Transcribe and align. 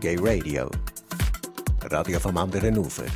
Gay 0.00 0.16
Radio. 0.20 0.70
Radio 1.90 2.20
vom 2.20 2.36
anderen 2.36 2.78
Ufer. 2.78 3.06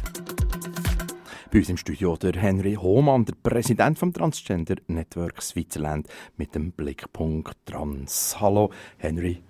Bei 1.53 1.59
uns 1.61 1.69
im 1.69 1.77
Studio 1.77 2.17
der 2.17 2.33
Henry 2.33 2.75
Hohmann, 2.75 3.25
der 3.25 3.35
Präsident 3.41 4.01
vom 4.01 4.13
Transgender 4.13 4.75
Network 4.89 5.41
Switzerland 5.43 6.09
mit 6.37 6.57
dem 6.57 6.73
Blickpunkt 6.73 7.55
Trans. 7.67 8.37
Hallo 8.41 8.73
Henry. 8.99 9.41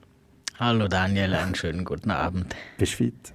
Hallo 0.59 0.89
Daniel, 0.89 1.33
einen 1.33 1.55
schönen 1.55 1.87
guten 1.87 2.11
Abend. 2.11 2.55
Bist 2.77 2.93
du 2.93 2.97
fit? 2.99 3.33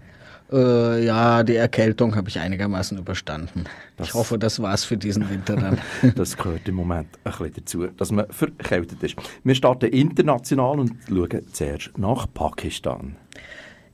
Äh, 0.52 1.04
ja, 1.04 1.42
die 1.42 1.56
Erkältung 1.56 2.16
habe 2.16 2.30
ich 2.30 2.40
einigermaßen 2.40 3.00
überstanden. 3.00 3.64
Das 3.98 4.10
ich 4.10 4.14
hoffe, 4.14 4.38
das 4.38 4.62
war's 4.62 4.86
für 4.86 4.98
diesen 4.98 5.28
Winter 5.28 5.56
dann. 5.56 5.80
das 6.16 6.38
gehört 6.38 6.68
im 6.68 6.76
Moment 6.76 7.10
ein 7.24 7.32
bisschen 7.32 7.54
dazu, 7.56 7.88
dass 7.88 8.12
man 8.12 8.28
verkältet 8.30 9.02
ist. 9.02 9.16
Wir 9.44 9.56
starten 9.56 9.88
international 9.88 10.80
und 10.80 10.94
schauen 11.10 11.48
zuerst 11.52 11.98
nach 11.98 12.28
Pakistan. 12.32 13.18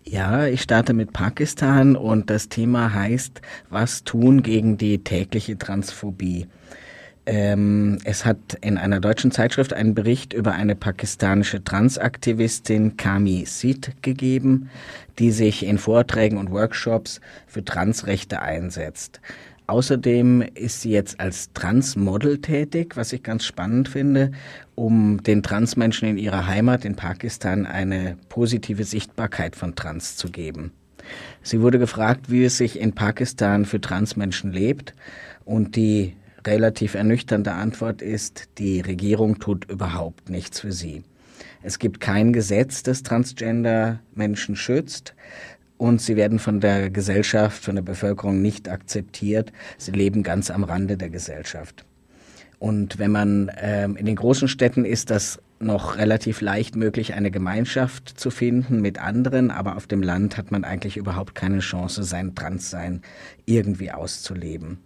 Ja, 0.06 0.48
ich 0.48 0.62
starte 0.62 0.94
mit 0.94 1.14
Pakistan 1.14 1.96
und 1.96 2.30
das 2.30 2.50
Thema 2.50 2.94
heißt, 2.94 3.42
was 3.70 4.04
tun 4.04 4.44
gegen 4.44 4.78
die 4.78 5.04
tägliche 5.04 5.58
Transphobie. 5.58 6.48
Ähm, 7.26 8.00
es 8.04 8.26
hat 8.26 8.58
in 8.60 8.78
einer 8.78 9.00
deutschen 9.00 9.32
Zeitschrift 9.32 9.72
einen 9.72 9.96
Bericht 9.96 10.34
über 10.34 10.52
eine 10.52 10.76
pakistanische 10.76 11.64
Transaktivistin 11.64 12.98
Kami 12.98 13.46
Sid 13.46 13.92
gegeben, 14.02 14.70
die 15.20 15.32
sich 15.32 15.66
in 15.66 15.78
Vorträgen 15.78 16.38
und 16.38 16.52
Workshops 16.52 17.22
für 17.48 17.64
Transrechte 17.64 18.42
einsetzt. 18.42 19.22
Außerdem 19.68 20.42
ist 20.56 20.82
sie 20.82 20.92
jetzt 20.92 21.20
als 21.20 21.54
Transmodel 21.54 22.40
tätig, 22.40 22.98
was 22.98 23.14
ich 23.14 23.24
ganz 23.24 23.46
spannend 23.46 23.88
finde, 23.88 24.32
um 24.76 25.24
den 25.24 25.42
Transmenschen 25.42 26.10
in 26.10 26.18
ihrer 26.18 26.48
Heimat 26.48 26.84
in 26.84 26.96
Pakistan 26.96 27.66
eine 27.66 28.18
positive 28.28 28.84
Sichtbarkeit 28.84 29.56
von 29.56 29.76
Trans 29.76 30.18
zu 30.18 30.30
geben. 30.30 30.74
Sie 31.42 31.62
wurde 31.62 31.80
gefragt, 31.80 32.30
wie 32.30 32.44
es 32.44 32.58
sich 32.58 32.80
in 32.80 32.94
Pakistan 32.94 33.66
für 33.66 33.80
Transmenschen 33.80 34.52
lebt 34.52 34.94
und 35.46 35.76
die 35.76 36.16
relativ 36.46 36.96
ernüchternde 36.96 37.54
Antwort 37.54 38.02
ist, 38.02 38.50
die 38.58 38.82
Regierung 38.82 39.40
tut 39.40 39.70
überhaupt 39.70 40.30
nichts 40.30 40.60
für 40.60 40.74
sie. 40.74 41.04
Es 41.62 41.80
gibt 41.80 42.02
kein 42.02 42.34
Gesetz, 42.34 42.84
das 42.84 43.04
Transgender-Menschen 43.04 44.58
schützt 44.58 45.16
und 45.84 46.02
sie 46.02 46.16
werden 46.16 46.40
von 46.40 46.62
der 46.62 46.90
Gesellschaft, 46.90 47.66
von 47.66 47.76
der 47.76 47.82
Bevölkerung 47.82 48.42
nicht 48.42 48.70
akzeptiert. 48.70 49.52
Sie 49.78 49.92
leben 49.92 50.24
ganz 50.24 50.50
am 50.50 50.64
Rande 50.64 50.96
der 50.96 51.10
Gesellschaft. 51.10 51.84
Und 52.58 53.00
wenn 53.00 53.12
man 53.12 53.52
ähm, 53.58 53.98
in 53.98 54.06
den 54.06 54.16
großen 54.16 54.48
Städten 54.48 54.86
ist 54.86 55.10
das 55.10 55.42
noch 55.60 55.98
relativ 55.98 56.40
leicht 56.40 56.78
möglich, 56.78 57.16
eine 57.16 57.32
Gemeinschaft 57.32 58.18
zu 58.18 58.32
finden 58.32 58.80
mit 58.80 58.98
anderen, 58.98 59.52
aber 59.52 59.76
auf 59.76 59.86
dem 59.86 60.02
Land 60.02 60.38
hat 60.38 60.52
man 60.52 60.64
eigentlich 60.64 60.96
überhaupt 60.96 61.36
keine 61.36 61.60
Chance, 61.60 62.06
sein 62.06 62.34
Transsein 62.34 63.02
irgendwie 63.46 63.92
auszuleben. 63.92 64.78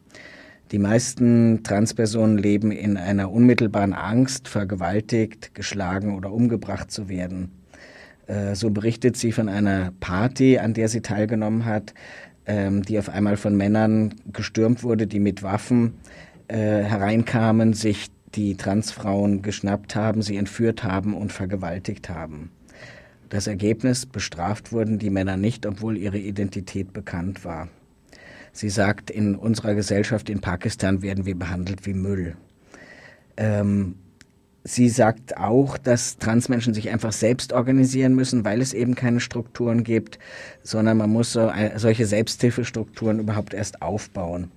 Die 0.71 0.79
meisten 0.79 1.61
Transpersonen 1.61 2.39
leben 2.39 2.71
in 2.71 2.97
einer 2.97 3.31
unmittelbaren 3.31 3.93
Angst, 3.93 4.47
vergewaltigt, 4.47 5.53
geschlagen 5.53 6.15
oder 6.15 6.31
umgebracht 6.31 6.89
zu 6.89 7.07
werden. 7.07 7.51
Äh, 8.27 8.55
so 8.55 8.69
berichtet 8.69 9.17
sie 9.17 9.31
von 9.31 9.49
einer 9.49 9.91
Party, 9.99 10.59
an 10.59 10.73
der 10.73 10.89
sie 10.89 11.01
teilgenommen 11.01 11.65
hat, 11.65 11.93
ähm, 12.45 12.83
die 12.83 12.99
auf 12.99 13.09
einmal 13.09 13.37
von 13.37 13.55
Männern 13.55 14.13
gestürmt 14.31 14.83
wurde, 14.83 15.07
die 15.07 15.19
mit 15.19 15.43
Waffen 15.43 15.95
äh, 16.47 16.55
hereinkamen, 16.55 17.73
sich 17.73 18.07
die 18.35 18.55
Transfrauen 18.55 19.41
geschnappt 19.41 19.95
haben, 19.95 20.21
sie 20.21 20.37
entführt 20.37 20.83
haben 20.83 21.13
und 21.15 21.31
vergewaltigt 21.31 22.09
haben. 22.09 22.51
Das 23.29 23.47
Ergebnis, 23.47 24.05
bestraft 24.05 24.71
wurden 24.71 24.99
die 24.99 25.09
Männer 25.09 25.35
nicht, 25.35 25.65
obwohl 25.65 25.97
ihre 25.97 26.17
Identität 26.17 26.93
bekannt 26.93 27.43
war. 27.43 27.67
Sie 28.53 28.69
sagt, 28.69 29.11
in 29.11 29.35
unserer 29.35 29.75
Gesellschaft 29.75 30.29
in 30.29 30.39
Pakistan 30.39 31.01
werden 31.01 31.25
wir 31.25 31.35
behandelt 31.37 31.85
wie 31.85 31.93
Müll. 31.93 32.37
Ähm, 33.35 33.95
sie 34.63 34.89
sagt 34.89 35.37
auch, 35.37 35.77
dass 35.77 36.17
Transmenschen 36.17 36.73
sich 36.73 36.89
einfach 36.89 37.11
selbst 37.11 37.53
organisieren 37.53 38.15
müssen, 38.15 38.43
weil 38.45 38.61
es 38.61 38.73
eben 38.73 38.95
keine 38.95 39.19
Strukturen 39.19 39.83
gibt, 39.83 40.19
sondern 40.63 40.97
man 40.97 41.09
muss 41.09 41.31
so, 41.31 41.51
solche 41.75 42.05
Selbsthilfestrukturen 42.05 43.19
überhaupt 43.19 43.53
erst 43.53 43.81
aufbauen. 43.81 44.51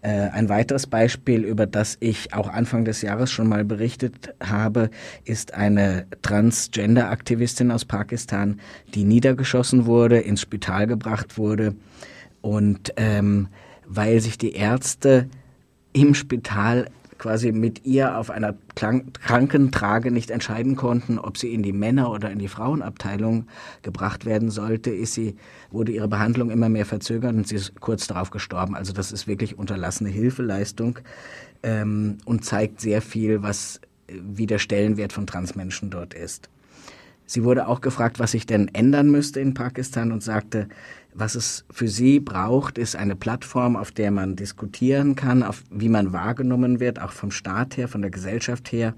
Äh, 0.00 0.28
ein 0.30 0.48
weiteres 0.48 0.86
Beispiel, 0.86 1.42
über 1.42 1.66
das 1.66 1.96
ich 2.00 2.32
auch 2.32 2.48
Anfang 2.48 2.84
des 2.84 3.02
Jahres 3.02 3.32
schon 3.32 3.48
mal 3.48 3.64
berichtet 3.64 4.32
habe, 4.40 4.90
ist 5.24 5.54
eine 5.54 6.06
Transgender-Aktivistin 6.22 7.72
aus 7.72 7.84
Pakistan, 7.84 8.60
die 8.94 9.04
niedergeschossen 9.04 9.86
wurde, 9.86 10.20
ins 10.20 10.42
Spital 10.42 10.86
gebracht 10.86 11.36
wurde 11.36 11.74
und 12.42 12.92
ähm, 12.96 13.48
weil 13.86 14.20
sich 14.20 14.38
die 14.38 14.52
Ärzte 14.52 15.28
im 15.92 16.14
Spital 16.14 16.88
quasi 17.18 17.52
mit 17.52 17.84
ihr 17.84 18.16
auf 18.16 18.30
einer 18.30 18.54
Krankentrage 18.74 20.10
nicht 20.10 20.30
entscheiden 20.30 20.76
konnten, 20.76 21.18
ob 21.18 21.36
sie 21.36 21.52
in 21.52 21.62
die 21.62 21.72
Männer- 21.72 22.10
oder 22.10 22.30
in 22.30 22.38
die 22.38 22.48
Frauenabteilung 22.48 23.46
gebracht 23.82 24.24
werden 24.24 24.50
sollte, 24.50 24.90
ist 24.90 25.14
sie, 25.14 25.36
wurde 25.70 25.92
ihre 25.92 26.08
Behandlung 26.08 26.50
immer 26.50 26.68
mehr 26.68 26.86
verzögert 26.86 27.34
und 27.34 27.46
sie 27.46 27.56
ist 27.56 27.80
kurz 27.80 28.06
darauf 28.06 28.30
gestorben. 28.30 28.76
Also 28.76 28.92
das 28.92 29.12
ist 29.12 29.26
wirklich 29.26 29.58
unterlassene 29.58 30.10
Hilfeleistung 30.10 31.00
ähm, 31.62 32.18
und 32.24 32.44
zeigt 32.44 32.80
sehr 32.80 33.02
viel, 33.02 33.42
was 33.42 33.80
wie 34.08 34.46
der 34.46 34.58
Stellenwert 34.58 35.12
von 35.12 35.26
Transmenschen 35.26 35.90
dort 35.90 36.14
ist. 36.14 36.48
Sie 37.26 37.44
wurde 37.44 37.68
auch 37.68 37.82
gefragt, 37.82 38.18
was 38.18 38.30
sich 38.30 38.46
denn 38.46 38.68
ändern 38.68 39.10
müsste 39.10 39.40
in 39.40 39.52
Pakistan 39.52 40.12
und 40.12 40.22
sagte, 40.22 40.68
was 41.18 41.34
es 41.34 41.64
für 41.70 41.88
sie 41.88 42.20
braucht, 42.20 42.78
ist 42.78 42.96
eine 42.96 43.16
Plattform, 43.16 43.76
auf 43.76 43.90
der 43.90 44.10
man 44.10 44.36
diskutieren 44.36 45.16
kann, 45.16 45.42
auf 45.42 45.64
wie 45.70 45.88
man 45.88 46.12
wahrgenommen 46.12 46.80
wird, 46.80 47.00
auch 47.00 47.12
vom 47.12 47.30
Staat 47.30 47.76
her, 47.76 47.88
von 47.88 48.02
der 48.02 48.10
Gesellschaft 48.10 48.70
her. 48.70 48.94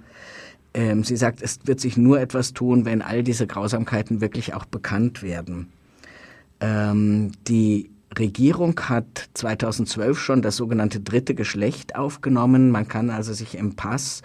Ähm, 0.75 1.03
sie 1.03 1.17
sagt, 1.17 1.43
es 1.43 1.61
wird 1.65 1.81
sich 1.81 1.97
nur 1.97 2.21
etwas 2.21 2.53
tun, 2.53 2.85
wenn 2.85 3.03
all 3.03 3.23
diese 3.23 3.47
Grausamkeiten 3.47 4.21
wirklich 4.21 4.55
auch 4.55 4.67
bekannt 4.67 5.23
werden. 5.23 5.69
Ähm, 6.61 7.33
die 7.49 7.91
Regierung 8.19 8.79
hat 8.89 9.31
2012 9.35 10.19
schon 10.19 10.43
das 10.43 10.57
sogenannte 10.57 11.01
dritte 11.01 11.35
Geschlecht 11.35 11.95
aufgenommen. 11.95 12.71
Man 12.71 12.89
kann 12.89 13.11
also 13.11 13.33
sich 13.33 13.57
im 13.57 13.77
Pass 13.77 14.23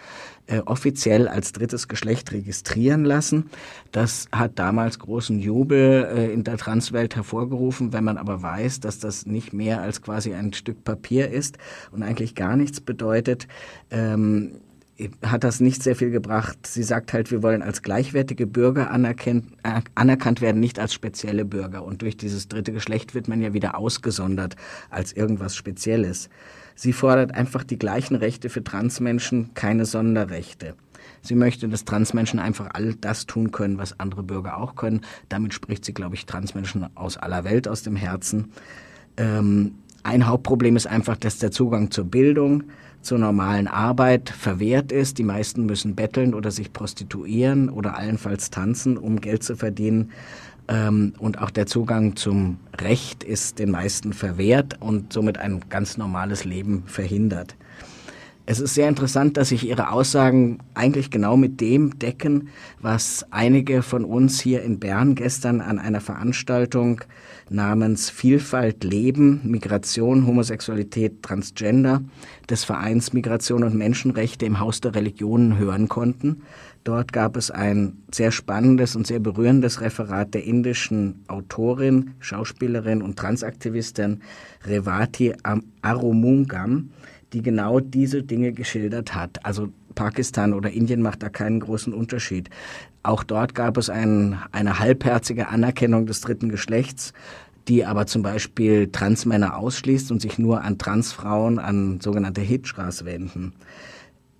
äh, 0.47 0.59
offiziell 0.65 1.27
als 1.27 1.51
drittes 1.51 1.87
Geschlecht 1.87 2.31
registrieren 2.31 3.05
lassen. 3.05 3.49
Das 3.91 4.27
hat 4.31 4.57
damals 4.59 4.99
großen 4.99 5.39
Jubel 5.39 6.05
äh, 6.05 6.33
in 6.33 6.43
der 6.43 6.57
Transwelt 6.57 7.15
hervorgerufen. 7.15 7.93
Wenn 7.93 8.03
man 8.03 8.17
aber 8.17 8.41
weiß, 8.41 8.79
dass 8.79 8.99
das 8.99 9.25
nicht 9.25 9.53
mehr 9.53 9.81
als 9.81 10.01
quasi 10.01 10.33
ein 10.33 10.53
Stück 10.53 10.83
Papier 10.83 11.29
ist 11.29 11.57
und 11.91 12.03
eigentlich 12.03 12.35
gar 12.35 12.55
nichts 12.55 12.81
bedeutet, 12.81 13.47
ähm, 13.91 14.59
hat 15.23 15.43
das 15.43 15.59
nicht 15.59 15.83
sehr 15.83 15.95
viel 15.95 16.09
gebracht. 16.09 16.57
Sie 16.65 16.83
sagt 16.83 17.11
halt, 17.11 17.29
wir 17.29 17.43
wollen 17.43 17.61
als 17.61 17.81
gleichwertige 17.81 18.47
Bürger 18.47 18.91
anerkannt, 18.91 19.45
äh, 19.63 19.81
anerkannt 19.93 20.39
werden, 20.41 20.61
nicht 20.61 20.79
als 20.79 20.93
spezielle 20.93 21.43
Bürger. 21.43 21.83
Und 21.83 22.01
durch 22.01 22.15
dieses 22.15 22.47
dritte 22.47 22.71
Geschlecht 22.71 23.13
wird 23.13 23.27
man 23.27 23.41
ja 23.41 23.53
wieder 23.53 23.77
ausgesondert 23.77 24.55
als 24.89 25.11
irgendwas 25.11 25.55
Spezielles. 25.55 26.29
Sie 26.75 26.93
fordert 26.93 27.33
einfach 27.33 27.63
die 27.63 27.77
gleichen 27.77 28.15
Rechte 28.15 28.49
für 28.49 28.63
Transmenschen, 28.63 29.53
keine 29.53 29.85
Sonderrechte. 29.85 30.75
Sie 31.21 31.35
möchte, 31.35 31.67
dass 31.67 31.85
Transmenschen 31.85 32.39
einfach 32.39 32.69
all 32.73 32.93
das 32.95 33.25
tun 33.25 33.51
können, 33.51 33.77
was 33.77 33.99
andere 33.99 34.23
Bürger 34.23 34.57
auch 34.57 34.75
können. 34.75 35.01
Damit 35.27 35.53
spricht 35.53 35.83
sie, 35.83 35.93
glaube 35.93 36.15
ich, 36.15 36.25
Transmenschen 36.25 36.85
aus 36.95 37.17
aller 37.17 37.43
Welt 37.43 37.67
aus 37.67 37.83
dem 37.83 37.95
Herzen. 37.95 38.51
Ähm, 39.17 39.75
ein 40.03 40.27
Hauptproblem 40.27 40.75
ist 40.75 40.87
einfach, 40.87 41.17
dass 41.17 41.39
der 41.39 41.51
Zugang 41.51 41.89
zur 41.89 42.05
Bildung, 42.05 42.65
zur 43.05 43.19
normalen 43.19 43.67
Arbeit 43.67 44.29
verwehrt 44.29 44.91
ist. 44.91 45.17
Die 45.17 45.23
meisten 45.23 45.65
müssen 45.65 45.95
betteln 45.95 46.33
oder 46.33 46.51
sich 46.51 46.73
prostituieren 46.73 47.69
oder 47.69 47.97
allenfalls 47.97 48.49
tanzen, 48.49 48.97
um 48.97 49.21
Geld 49.21 49.43
zu 49.43 49.55
verdienen. 49.55 50.11
Ähm, 50.67 51.13
und 51.19 51.39
auch 51.39 51.51
der 51.51 51.67
Zugang 51.67 52.15
zum 52.15 52.57
Recht 52.79 53.23
ist 53.23 53.59
den 53.59 53.71
meisten 53.71 54.13
verwehrt 54.13 54.81
und 54.81 55.13
somit 55.13 55.37
ein 55.37 55.61
ganz 55.69 55.97
normales 55.97 56.43
Leben 56.43 56.83
verhindert. 56.87 57.55
Es 58.47 58.59
ist 58.59 58.75
sehr 58.75 58.87
interessant, 58.87 59.37
dass 59.37 59.49
sich 59.49 59.67
Ihre 59.67 59.89
Aussagen 59.89 60.59
eigentlich 60.75 61.09
genau 61.09 61.35
mit 61.35 61.61
dem 61.61 61.97
decken, 61.97 62.49
was 62.79 63.25
einige 63.31 63.81
von 63.81 64.05
uns 64.05 64.39
hier 64.39 64.61
in 64.61 64.79
Bern 64.79 65.15
gestern 65.15 65.61
an 65.61 65.79
einer 65.79 65.99
Veranstaltung 65.99 67.01
namens 67.49 68.11
Vielfalt 68.11 68.83
Leben, 68.83 69.41
Migration, 69.43 70.27
Homosexualität, 70.27 71.23
Transgender 71.23 72.03
des 72.47 72.63
Vereins 72.63 73.13
Migration 73.13 73.63
und 73.63 73.73
Menschenrechte 73.73 74.45
im 74.45 74.59
Haus 74.59 74.79
der 74.79 74.93
Religionen 74.93 75.57
hören 75.57 75.87
konnten. 75.87 76.43
Dort 76.83 77.13
gab 77.13 77.35
es 77.37 77.49
ein 77.49 78.03
sehr 78.11 78.31
spannendes 78.31 78.95
und 78.95 79.07
sehr 79.07 79.19
berührendes 79.19 79.81
Referat 79.81 80.35
der 80.35 80.43
indischen 80.43 81.23
Autorin, 81.27 82.11
Schauspielerin 82.19 83.01
und 83.01 83.17
Transaktivistin 83.17 84.21
Revati 84.67 85.33
Arumungam, 85.81 86.91
die 87.35 87.41
genau 87.41 87.81
diese 87.81 88.23
Dinge 88.23 88.53
geschildert 88.53 89.13
hat. 89.13 89.45
Also 89.45 89.67
Pakistan 89.93 90.53
oder 90.53 90.71
Indien 90.71 91.01
macht 91.01 91.21
da 91.21 91.27
keinen 91.27 91.59
großen 91.59 91.93
Unterschied. 91.93 92.49
Auch 93.03 93.25
dort 93.25 93.53
gab 93.53 93.77
es 93.77 93.89
ein, 93.89 94.39
eine 94.53 94.79
halbherzige 94.79 95.49
Anerkennung 95.49 96.05
des 96.05 96.21
dritten 96.21 96.47
Geschlechts, 96.47 97.11
die 97.67 97.85
aber 97.85 98.07
zum 98.07 98.21
Beispiel 98.21 98.89
Transmänner 98.89 99.57
ausschließt 99.57 100.11
und 100.11 100.21
sich 100.21 100.39
nur 100.39 100.61
an 100.61 100.77
Transfrauen, 100.77 101.59
an 101.59 101.99
sogenannte 101.99 102.39
Hijras 102.39 103.03
wenden. 103.03 103.51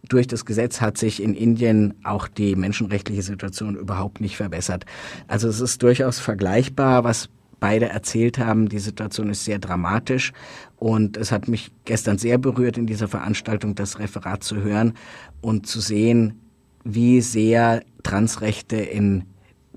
Durch 0.07 0.27
das 0.27 0.45
Gesetz 0.45 0.80
hat 0.80 0.97
sich 0.97 1.21
in 1.21 1.36
Indien 1.36 1.95
auch 2.03 2.30
die 2.30 2.56
menschenrechtliche 2.56 3.24
Situation 3.24 3.75
überhaupt 3.75 4.21
nicht 4.21 4.38
verbessert. 4.38 4.86
Also 5.27 5.50
es 5.50 5.59
ist 5.59 5.83
durchaus 5.83 6.19
vergleichbar, 6.19 7.03
was 7.03 7.27
beide 7.60 7.90
erzählt 7.90 8.38
haben. 8.38 8.69
Die 8.69 8.80
Situation 8.80 9.30
ist 9.30 9.46
sehr 9.46 9.60
dramatisch 9.60 10.34
und 10.78 11.18
es 11.18 11.31
hat 11.31 11.48
mich 11.48 11.72
gestern 11.86 12.18
sehr 12.18 12.38
berührt, 12.38 12.78
in 12.78 12.88
dieser 12.88 13.07
Veranstaltung 13.07 13.75
das 13.75 14.00
Referat 14.00 14.44
zu 14.44 14.62
hören 14.62 14.94
und 15.42 15.68
zu 15.68 15.80
sehen, 15.80 16.42
wie 16.84 17.22
sehr 17.22 17.84
Transrechte 18.04 18.78
in 18.78 19.24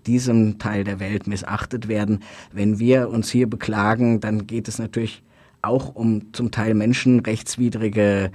diesem 0.06 0.58
Teil 0.58 0.84
der 0.84 1.00
Welt 1.00 1.26
missachtet 1.26 1.88
werden. 1.88 2.20
Wenn 2.52 2.78
wir 2.78 3.10
uns 3.10 3.30
hier 3.30 3.48
beklagen, 3.48 4.20
dann 4.20 4.46
geht 4.46 4.68
es 4.68 4.78
natürlich 4.78 5.22
auch 5.62 5.94
um 5.94 6.32
zum 6.32 6.50
Teil 6.50 6.74
menschenrechtswidrige 6.74 8.30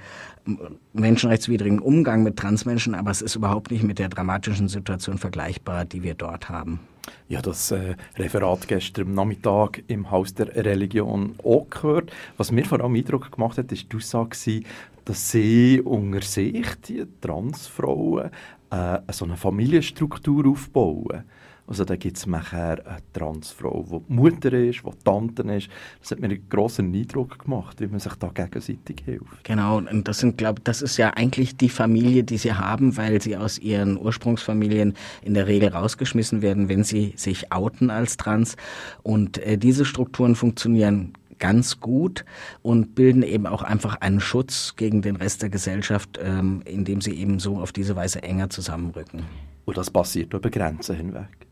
menschenrechtswidrigen 0.92 1.78
Umgang 1.78 2.22
mit 2.22 2.36
Transmenschen, 2.36 2.94
aber 2.94 3.10
es 3.10 3.22
ist 3.22 3.34
überhaupt 3.34 3.70
nicht 3.70 3.82
mit 3.82 3.98
der 3.98 4.08
dramatischen 4.08 4.68
Situation 4.68 5.18
vergleichbar, 5.18 5.84
die 5.84 6.02
wir 6.02 6.14
dort 6.14 6.48
haben. 6.48 6.80
Ja, 7.28 7.42
das 7.42 7.70
äh, 7.70 7.96
Referat 8.16 8.68
gestern 8.68 9.14
Nachmittag 9.14 9.82
im 9.88 10.10
Haus 10.10 10.34
der 10.34 10.54
Religion 10.54 11.34
auch 11.42 11.68
gehört. 11.68 12.12
Was 12.36 12.52
mir 12.52 12.64
vor 12.64 12.80
allem 12.80 12.94
Eindruck 12.94 13.32
gemacht 13.32 13.58
hat, 13.58 13.72
ist 13.72 13.92
die 13.92 13.96
Aussage, 13.96 14.62
dass 15.04 15.30
sie 15.30 15.80
unter 15.82 16.22
sich, 16.22 16.66
die 16.86 17.04
Transfrauen, 17.20 18.30
äh, 18.70 18.98
so 19.12 19.24
eine 19.24 19.36
Familienstruktur 19.36 20.46
aufbauen. 20.46 21.24
Also 21.66 21.84
da 21.84 21.96
gibt 21.96 22.18
es 22.18 22.26
nachher 22.26 22.86
eine 22.86 22.98
Transfrau, 23.14 24.02
die 24.08 24.12
Mutter 24.12 24.52
ist, 24.52 24.82
die 24.84 25.04
Tante 25.04 25.42
ist. 25.44 25.68
Das 26.00 26.10
hat 26.10 26.20
mir 26.20 26.26
einen 26.26 26.46
grossen 26.48 26.94
Eindruck 26.94 27.38
gemacht, 27.38 27.80
wie 27.80 27.86
man 27.86 28.00
sich 28.00 28.14
da 28.16 28.28
gegenseitig 28.28 29.02
hilft. 29.04 29.44
Genau, 29.44 29.78
und 29.78 30.06
das 30.06 30.18
sind, 30.18 30.36
glaube 30.36 30.60
das 30.62 30.82
ist 30.82 30.98
ja 30.98 31.10
eigentlich 31.10 31.56
die 31.56 31.70
Familie, 31.70 32.22
die 32.22 32.36
sie 32.36 32.52
haben, 32.52 32.96
weil 32.98 33.22
sie 33.22 33.36
aus 33.36 33.58
ihren 33.58 33.96
Ursprungsfamilien 33.98 34.94
in 35.22 35.34
der 35.34 35.46
Regel 35.46 35.70
rausgeschmissen 35.70 36.42
werden, 36.42 36.68
wenn 36.68 36.84
sie 36.84 37.14
sich 37.16 37.50
outen 37.50 37.88
als 37.90 38.18
trans. 38.18 38.56
Und 39.02 39.38
äh, 39.38 39.56
diese 39.56 39.86
Strukturen 39.86 40.34
funktionieren 40.34 41.14
ganz 41.38 41.80
gut 41.80 42.24
und 42.62 42.94
bilden 42.94 43.22
eben 43.22 43.46
auch 43.46 43.62
einfach 43.62 44.00
einen 44.00 44.20
Schutz 44.20 44.74
gegen 44.76 45.02
den 45.02 45.16
Rest 45.16 45.42
der 45.42 45.50
Gesellschaft, 45.50 46.18
ähm, 46.22 46.62
indem 46.64 47.00
sie 47.00 47.12
eben 47.12 47.38
so 47.38 47.58
auf 47.58 47.72
diese 47.72 47.96
Weise 47.96 48.22
enger 48.22 48.50
zusammenrücken. 48.50 49.22
Und 49.64 49.76
das 49.76 49.90
passiert 49.90 50.32
über 50.34 50.50
Grenzen 50.50 50.96
hinweg. 50.96 51.43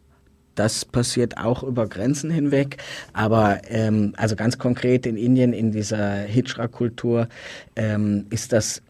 Das 0.54 0.84
passiert 0.84 1.38
auch 1.38 1.62
über 1.62 1.86
Grenzen 1.86 2.30
hinweg, 2.30 2.76
aber 3.12 3.60
ähm, 3.68 4.14
also 4.16 4.36
ganz 4.36 4.58
konkret 4.58 5.06
in 5.06 5.16
Indien, 5.16 5.52
in 5.52 5.72
dieser 5.72 6.22
Hijra-Kultur, 6.22 7.28
ähm, 7.76 8.26
ist 8.30 8.52
das 8.52 8.82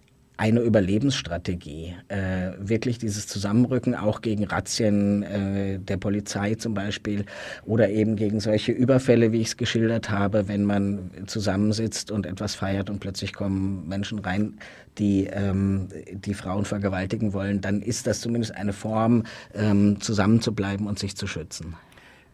eine 0.42 0.58
Überlebensstrategie. 0.58 1.94
Äh, 2.08 2.50
wirklich 2.58 2.98
dieses 2.98 3.28
Zusammenrücken 3.28 3.94
auch 3.94 4.22
gegen 4.22 4.42
Razzien 4.42 5.22
äh, 5.22 5.78
der 5.78 5.98
Polizei 5.98 6.56
zum 6.56 6.74
Beispiel 6.74 7.26
oder 7.64 7.90
eben 7.90 8.16
gegen 8.16 8.40
solche 8.40 8.72
Überfälle, 8.72 9.30
wie 9.30 9.40
ich 9.40 9.48
es 9.48 9.56
geschildert 9.56 10.10
habe, 10.10 10.48
wenn 10.48 10.64
man 10.64 11.12
zusammensitzt 11.26 12.10
und 12.10 12.26
etwas 12.26 12.56
feiert 12.56 12.90
und 12.90 12.98
plötzlich 12.98 13.32
kommen 13.32 13.86
Menschen 13.86 14.18
rein, 14.18 14.58
die 14.98 15.28
ähm, 15.32 15.86
die 16.10 16.34
Frauen 16.34 16.64
vergewaltigen 16.64 17.32
wollen, 17.34 17.60
dann 17.60 17.80
ist 17.80 18.08
das 18.08 18.20
zumindest 18.20 18.56
eine 18.56 18.72
Form, 18.72 19.22
ähm, 19.54 20.00
zusammenzubleiben 20.00 20.88
und 20.88 20.98
sich 20.98 21.16
zu 21.16 21.28
schützen. 21.28 21.76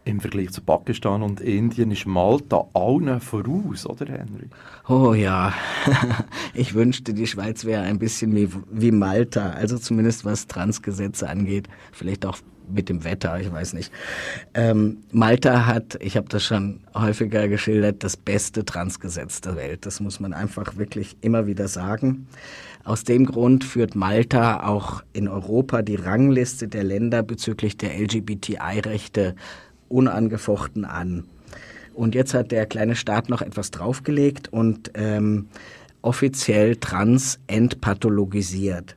Im 0.09 0.19
Vergleich 0.19 0.49
zu 0.49 0.61
Pakistan 0.61 1.21
und 1.21 1.39
Indien 1.39 1.91
ist 1.91 2.07
Malta 2.07 2.65
allen 2.73 3.21
voraus, 3.21 3.85
oder 3.85 4.07
Henry? 4.07 4.49
Oh 4.87 5.13
ja, 5.13 5.53
ich 6.55 6.73
wünschte, 6.73 7.13
die 7.13 7.27
Schweiz 7.27 7.63
wäre 7.63 7.83
ein 7.83 7.99
bisschen 7.99 8.35
wie, 8.35 8.49
wie 8.71 8.89
Malta, 8.89 9.51
also 9.51 9.77
zumindest 9.77 10.25
was 10.25 10.47
Transgesetze 10.47 11.29
angeht, 11.29 11.67
vielleicht 11.91 12.25
auch 12.25 12.39
mit 12.67 12.89
dem 12.89 13.03
Wetter, 13.03 13.39
ich 13.39 13.51
weiß 13.51 13.73
nicht. 13.73 13.91
Ähm, 14.55 14.97
Malta 15.11 15.67
hat, 15.67 15.99
ich 16.01 16.17
habe 16.17 16.27
das 16.27 16.43
schon 16.43 16.79
häufiger 16.95 17.47
geschildert, 17.47 18.03
das 18.03 18.17
beste 18.17 18.65
Transgesetz 18.65 19.41
der 19.41 19.55
Welt. 19.57 19.85
Das 19.85 19.99
muss 19.99 20.19
man 20.19 20.33
einfach 20.33 20.77
wirklich 20.77 21.17
immer 21.21 21.45
wieder 21.45 21.67
sagen. 21.67 22.27
Aus 22.83 23.03
dem 23.03 23.25
Grund 23.25 23.63
führt 23.63 23.95
Malta 23.95 24.65
auch 24.67 25.03
in 25.13 25.27
Europa 25.27 25.83
die 25.83 25.97
Rangliste 25.97 26.67
der 26.67 26.83
Länder 26.83 27.21
bezüglich 27.21 27.77
der 27.77 27.91
LGBTI-Rechte 27.99 29.35
unangefochten 29.89 30.85
an. 30.85 31.25
Und 31.93 32.15
jetzt 32.15 32.33
hat 32.33 32.51
der 32.51 32.65
kleine 32.65 32.95
Staat 32.95 33.29
noch 33.29 33.41
etwas 33.41 33.71
draufgelegt 33.71 34.47
und 34.47 34.91
ähm, 34.93 35.49
offiziell 36.01 36.77
Trans 36.77 37.39
entpathologisiert. 37.47 38.95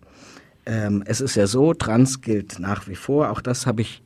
Ähm, 0.66 1.02
es 1.06 1.20
ist 1.20 1.34
ja 1.34 1.46
so, 1.46 1.74
Trans 1.74 2.20
gilt 2.20 2.60
nach 2.60 2.86
wie 2.86 2.94
vor, 2.94 3.30
auch 3.30 3.40
das 3.40 3.66
habe 3.66 3.82
ich 3.82 4.02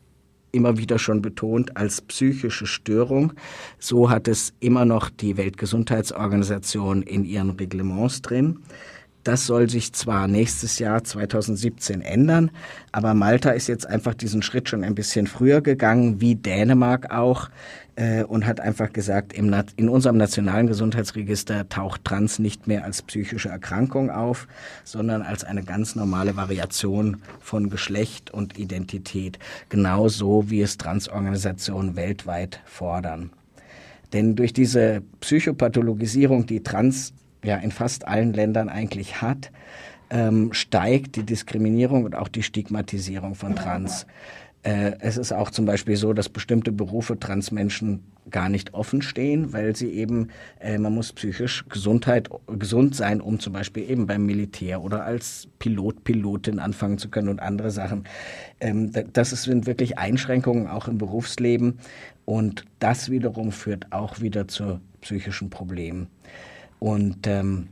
immer 0.52 0.78
wieder 0.78 0.98
schon 0.98 1.20
betont, 1.20 1.76
als 1.76 2.00
psychische 2.00 2.66
Störung. 2.66 3.34
So 3.78 4.08
hat 4.08 4.26
es 4.26 4.54
immer 4.58 4.86
noch 4.86 5.10
die 5.10 5.36
Weltgesundheitsorganisation 5.36 7.02
in 7.02 7.24
ihren 7.24 7.50
Reglements 7.50 8.22
drin. 8.22 8.60
Das 9.26 9.44
soll 9.44 9.68
sich 9.68 9.92
zwar 9.92 10.28
nächstes 10.28 10.78
Jahr 10.78 11.02
2017 11.02 12.00
ändern, 12.00 12.52
aber 12.92 13.12
Malta 13.12 13.50
ist 13.50 13.66
jetzt 13.66 13.84
einfach 13.84 14.14
diesen 14.14 14.40
Schritt 14.40 14.68
schon 14.68 14.84
ein 14.84 14.94
bisschen 14.94 15.26
früher 15.26 15.62
gegangen, 15.62 16.20
wie 16.20 16.36
Dänemark 16.36 17.10
auch, 17.10 17.50
äh, 17.96 18.22
und 18.22 18.46
hat 18.46 18.60
einfach 18.60 18.92
gesagt, 18.92 19.32
im, 19.32 19.52
in 19.74 19.88
unserem 19.88 20.16
nationalen 20.16 20.68
Gesundheitsregister 20.68 21.68
taucht 21.68 22.04
Trans 22.04 22.38
nicht 22.38 22.68
mehr 22.68 22.84
als 22.84 23.02
psychische 23.02 23.48
Erkrankung 23.48 24.10
auf, 24.10 24.46
sondern 24.84 25.22
als 25.22 25.42
eine 25.42 25.64
ganz 25.64 25.96
normale 25.96 26.36
Variation 26.36 27.16
von 27.40 27.68
Geschlecht 27.68 28.30
und 28.30 28.56
Identität, 28.60 29.40
genauso 29.70 30.50
wie 30.50 30.60
es 30.60 30.78
Transorganisationen 30.78 31.96
weltweit 31.96 32.60
fordern. 32.64 33.30
Denn 34.12 34.36
durch 34.36 34.52
diese 34.52 35.02
Psychopathologisierung, 35.18 36.46
die 36.46 36.62
Trans 36.62 37.12
ja 37.46 37.56
in 37.56 37.70
fast 37.70 38.06
allen 38.06 38.32
Ländern 38.32 38.68
eigentlich 38.68 39.22
hat, 39.22 39.50
ähm, 40.10 40.52
steigt 40.52 41.16
die 41.16 41.24
Diskriminierung 41.24 42.04
und 42.04 42.14
auch 42.14 42.28
die 42.28 42.42
Stigmatisierung 42.42 43.34
von 43.34 43.56
Trans. 43.56 44.06
Äh, 44.62 44.96
es 45.00 45.16
ist 45.16 45.32
auch 45.32 45.50
zum 45.50 45.64
Beispiel 45.64 45.96
so, 45.96 46.12
dass 46.12 46.28
bestimmte 46.28 46.72
Berufe 46.72 47.18
Transmenschen 47.18 48.04
gar 48.30 48.48
nicht 48.48 48.74
offen 48.74 49.02
stehen, 49.02 49.52
weil 49.52 49.76
sie 49.76 49.90
eben, 49.90 50.28
äh, 50.58 50.78
man 50.78 50.92
muss 50.92 51.12
psychisch 51.12 51.64
Gesundheit, 51.68 52.28
gesund 52.48 52.96
sein, 52.96 53.20
um 53.20 53.38
zum 53.38 53.52
Beispiel 53.52 53.88
eben 53.88 54.08
beim 54.08 54.26
Militär 54.26 54.82
oder 54.82 55.04
als 55.04 55.46
Pilot, 55.60 56.02
Pilotin 56.02 56.58
anfangen 56.58 56.98
zu 56.98 57.08
können 57.08 57.28
und 57.28 57.40
andere 57.40 57.70
Sachen. 57.70 58.04
Ähm, 58.58 58.90
das 59.12 59.30
sind 59.30 59.66
wirklich 59.66 59.98
Einschränkungen 59.98 60.66
auch 60.66 60.88
im 60.88 60.98
Berufsleben 60.98 61.78
und 62.24 62.64
das 62.80 63.10
wiederum 63.10 63.52
führt 63.52 63.92
auch 63.92 64.20
wieder 64.20 64.48
zu 64.48 64.80
psychischen 65.00 65.48
Problemen. 65.48 66.08
Und 66.78 67.26
ähm, 67.26 67.68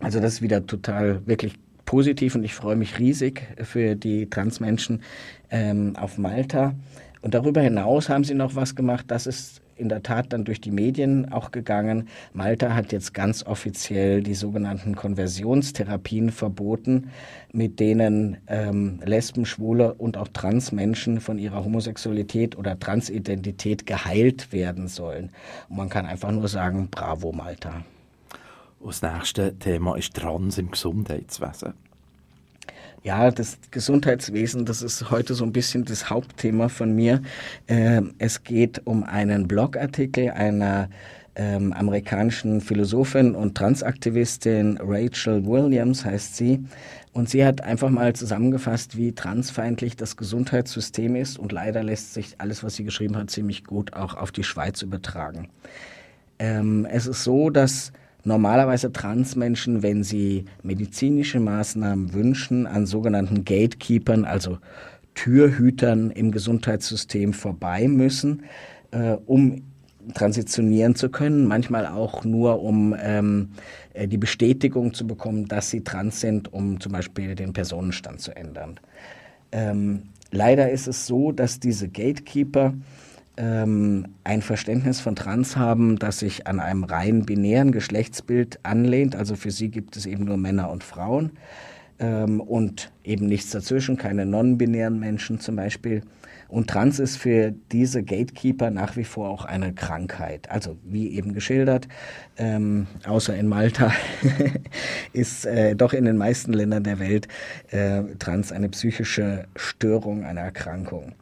also 0.00 0.20
das 0.20 0.34
ist 0.34 0.42
wieder 0.42 0.66
total 0.66 1.26
wirklich 1.26 1.54
positiv 1.84 2.34
und 2.34 2.44
ich 2.44 2.54
freue 2.54 2.76
mich 2.76 2.98
riesig 2.98 3.42
für 3.62 3.96
die 3.96 4.30
Transmenschen 4.30 5.02
ähm, 5.50 5.96
auf 5.96 6.18
Malta. 6.18 6.74
Und 7.22 7.34
darüber 7.34 7.60
hinaus 7.60 8.08
haben 8.08 8.24
sie 8.24 8.34
noch 8.34 8.54
was 8.54 8.74
gemacht, 8.74 9.06
das 9.08 9.26
ist 9.26 9.60
in 9.80 9.88
der 9.88 10.02
Tat 10.02 10.32
dann 10.32 10.44
durch 10.44 10.60
die 10.60 10.70
Medien 10.70 11.32
auch 11.32 11.50
gegangen. 11.50 12.08
Malta 12.32 12.74
hat 12.74 12.92
jetzt 12.92 13.14
ganz 13.14 13.44
offiziell 13.44 14.22
die 14.22 14.34
sogenannten 14.34 14.94
Konversionstherapien 14.94 16.30
verboten, 16.30 17.10
mit 17.52 17.80
denen 17.80 18.36
ähm, 18.46 19.00
Lesben, 19.04 19.46
Schwule 19.46 19.94
und 19.94 20.16
auch 20.16 20.28
Transmenschen 20.28 21.20
von 21.20 21.38
ihrer 21.38 21.64
Homosexualität 21.64 22.56
oder 22.56 22.78
Transidentität 22.78 23.86
geheilt 23.86 24.52
werden 24.52 24.86
sollen. 24.86 25.30
Und 25.68 25.78
man 25.78 25.88
kann 25.88 26.06
einfach 26.06 26.30
nur 26.30 26.48
sagen, 26.48 26.88
bravo 26.90 27.32
Malta. 27.32 27.82
Das 28.82 29.02
nächste 29.02 29.54
Thema 29.58 29.96
ist 29.96 30.14
Trans 30.14 30.56
im 30.56 30.70
Gesundheitswesen. 30.70 31.74
Ja, 33.02 33.30
das 33.30 33.58
Gesundheitswesen, 33.70 34.64
das 34.64 34.80
ist 34.80 35.10
heute 35.10 35.34
so 35.34 35.44
ein 35.44 35.52
bisschen 35.52 35.84
das 35.84 36.08
Hauptthema 36.08 36.68
von 36.68 36.94
mir. 36.94 37.22
Ähm, 37.68 38.14
es 38.18 38.42
geht 38.42 38.86
um 38.86 39.04
einen 39.04 39.46
Blogartikel 39.48 40.30
einer 40.30 40.88
ähm, 41.36 41.72
amerikanischen 41.74 42.60
Philosophin 42.60 43.34
und 43.34 43.54
Transaktivistin 43.54 44.78
Rachel 44.82 45.46
Williams 45.46 46.04
heißt 46.04 46.36
sie. 46.36 46.64
Und 47.12 47.28
sie 47.28 47.44
hat 47.44 47.60
einfach 47.62 47.90
mal 47.90 48.14
zusammengefasst, 48.14 48.96
wie 48.96 49.12
transfeindlich 49.12 49.96
das 49.96 50.16
Gesundheitssystem 50.16 51.16
ist. 51.16 51.38
Und 51.38 51.52
leider 51.52 51.82
lässt 51.82 52.14
sich 52.14 52.34
alles, 52.38 52.64
was 52.64 52.76
sie 52.76 52.84
geschrieben 52.84 53.16
hat, 53.16 53.30
ziemlich 53.30 53.64
gut 53.64 53.92
auch 53.92 54.14
auf 54.14 54.32
die 54.32 54.44
Schweiz 54.44 54.80
übertragen. 54.82 55.48
Ähm, 56.38 56.86
es 56.90 57.06
ist 57.06 57.24
so, 57.24 57.50
dass 57.50 57.92
normalerweise 58.24 58.92
Transmenschen, 58.92 59.82
wenn 59.82 60.02
sie 60.02 60.44
medizinische 60.62 61.40
Maßnahmen 61.40 62.12
wünschen, 62.12 62.66
an 62.66 62.86
sogenannten 62.86 63.44
Gatekeepern, 63.44 64.24
also 64.24 64.58
Türhütern 65.14 66.10
im 66.10 66.30
Gesundheitssystem 66.30 67.32
vorbei 67.32 67.88
müssen, 67.88 68.44
äh, 68.90 69.16
um 69.26 69.62
transitionieren 70.14 70.94
zu 70.94 71.10
können, 71.10 71.46
manchmal 71.46 71.86
auch 71.86 72.24
nur, 72.24 72.62
um 72.62 72.96
ähm, 72.98 73.50
äh, 73.92 74.08
die 74.08 74.16
Bestätigung 74.18 74.94
zu 74.94 75.06
bekommen, 75.06 75.46
dass 75.46 75.70
sie 75.70 75.84
trans 75.84 76.20
sind, 76.20 76.52
um 76.52 76.80
zum 76.80 76.92
Beispiel 76.92 77.34
den 77.34 77.52
Personenstand 77.52 78.20
zu 78.20 78.34
ändern. 78.34 78.80
Ähm, 79.52 80.04
leider 80.30 80.70
ist 80.70 80.88
es 80.88 81.06
so, 81.06 81.32
dass 81.32 81.60
diese 81.60 81.88
Gatekeeper 81.88 82.74
ein 83.42 84.42
Verständnis 84.42 85.00
von 85.00 85.16
Trans 85.16 85.56
haben, 85.56 85.98
das 85.98 86.18
sich 86.18 86.46
an 86.46 86.60
einem 86.60 86.84
rein 86.84 87.24
binären 87.24 87.72
Geschlechtsbild 87.72 88.60
anlehnt. 88.64 89.16
Also 89.16 89.34
für 89.36 89.50
sie 89.50 89.70
gibt 89.70 89.96
es 89.96 90.06
eben 90.06 90.24
nur 90.24 90.36
Männer 90.36 90.70
und 90.70 90.84
Frauen 90.84 91.32
ähm, 92.00 92.40
und 92.40 92.90
eben 93.04 93.26
nichts 93.26 93.50
dazwischen, 93.50 93.96
keine 93.96 94.26
non-binären 94.26 94.98
Menschen 94.98 95.40
zum 95.40 95.56
Beispiel. 95.56 96.02
Und 96.48 96.68
Trans 96.68 96.98
ist 96.98 97.16
für 97.16 97.54
diese 97.70 98.02
Gatekeeper 98.02 98.70
nach 98.70 98.96
wie 98.96 99.04
vor 99.04 99.28
auch 99.28 99.44
eine 99.44 99.72
Krankheit. 99.72 100.50
Also 100.50 100.76
wie 100.82 101.10
eben 101.10 101.32
geschildert, 101.32 101.86
ähm, 102.38 102.88
außer 103.06 103.36
in 103.36 103.46
Malta 103.46 103.92
ist 105.12 105.46
äh, 105.46 105.76
doch 105.76 105.92
in 105.92 106.04
den 106.04 106.16
meisten 106.16 106.52
Ländern 106.52 106.82
der 106.82 106.98
Welt 106.98 107.28
äh, 107.70 108.02
Trans 108.18 108.50
eine 108.50 108.68
psychische 108.68 109.44
Störung, 109.54 110.24
eine 110.24 110.40
Erkrankung. 110.40 111.12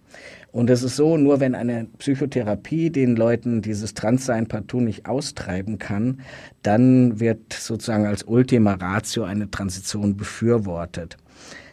Und 0.50 0.70
es 0.70 0.82
ist 0.82 0.96
so, 0.96 1.16
nur 1.16 1.40
wenn 1.40 1.54
eine 1.54 1.86
Psychotherapie 1.98 2.90
den 2.90 3.16
Leuten 3.16 3.60
dieses 3.60 3.94
Transsein 3.94 4.46
partout 4.46 4.80
nicht 4.80 5.06
austreiben 5.06 5.78
kann, 5.78 6.20
dann 6.62 7.20
wird 7.20 7.52
sozusagen 7.52 8.06
als 8.06 8.22
Ultima 8.22 8.74
Ratio 8.74 9.24
eine 9.24 9.50
Transition 9.50 10.16
befürwortet. 10.16 11.16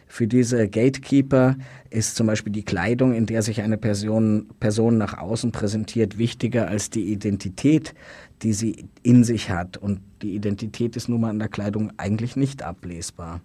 Für 0.08 0.26
diese 0.26 0.68
Gatekeeper 0.68 1.56
ist 1.90 2.16
zum 2.16 2.26
Beispiel 2.26 2.52
die 2.52 2.64
Kleidung, 2.64 3.12
in 3.12 3.26
der 3.26 3.42
sich 3.42 3.60
eine 3.62 3.76
Person, 3.76 4.46
Person 4.60 4.98
nach 4.98 5.18
außen 5.18 5.52
präsentiert, 5.52 6.16
wichtiger 6.16 6.68
als 6.68 6.90
die 6.90 7.12
Identität, 7.12 7.94
die 8.42 8.52
sie 8.52 8.88
in 9.02 9.24
sich 9.24 9.50
hat. 9.50 9.76
Und 9.76 10.00
die 10.22 10.34
Identität 10.34 10.96
ist 10.96 11.08
nun 11.08 11.22
mal 11.22 11.30
an 11.30 11.38
der 11.38 11.48
Kleidung 11.48 11.92
eigentlich 11.96 12.36
nicht 12.36 12.62
ablesbar. 12.62 13.40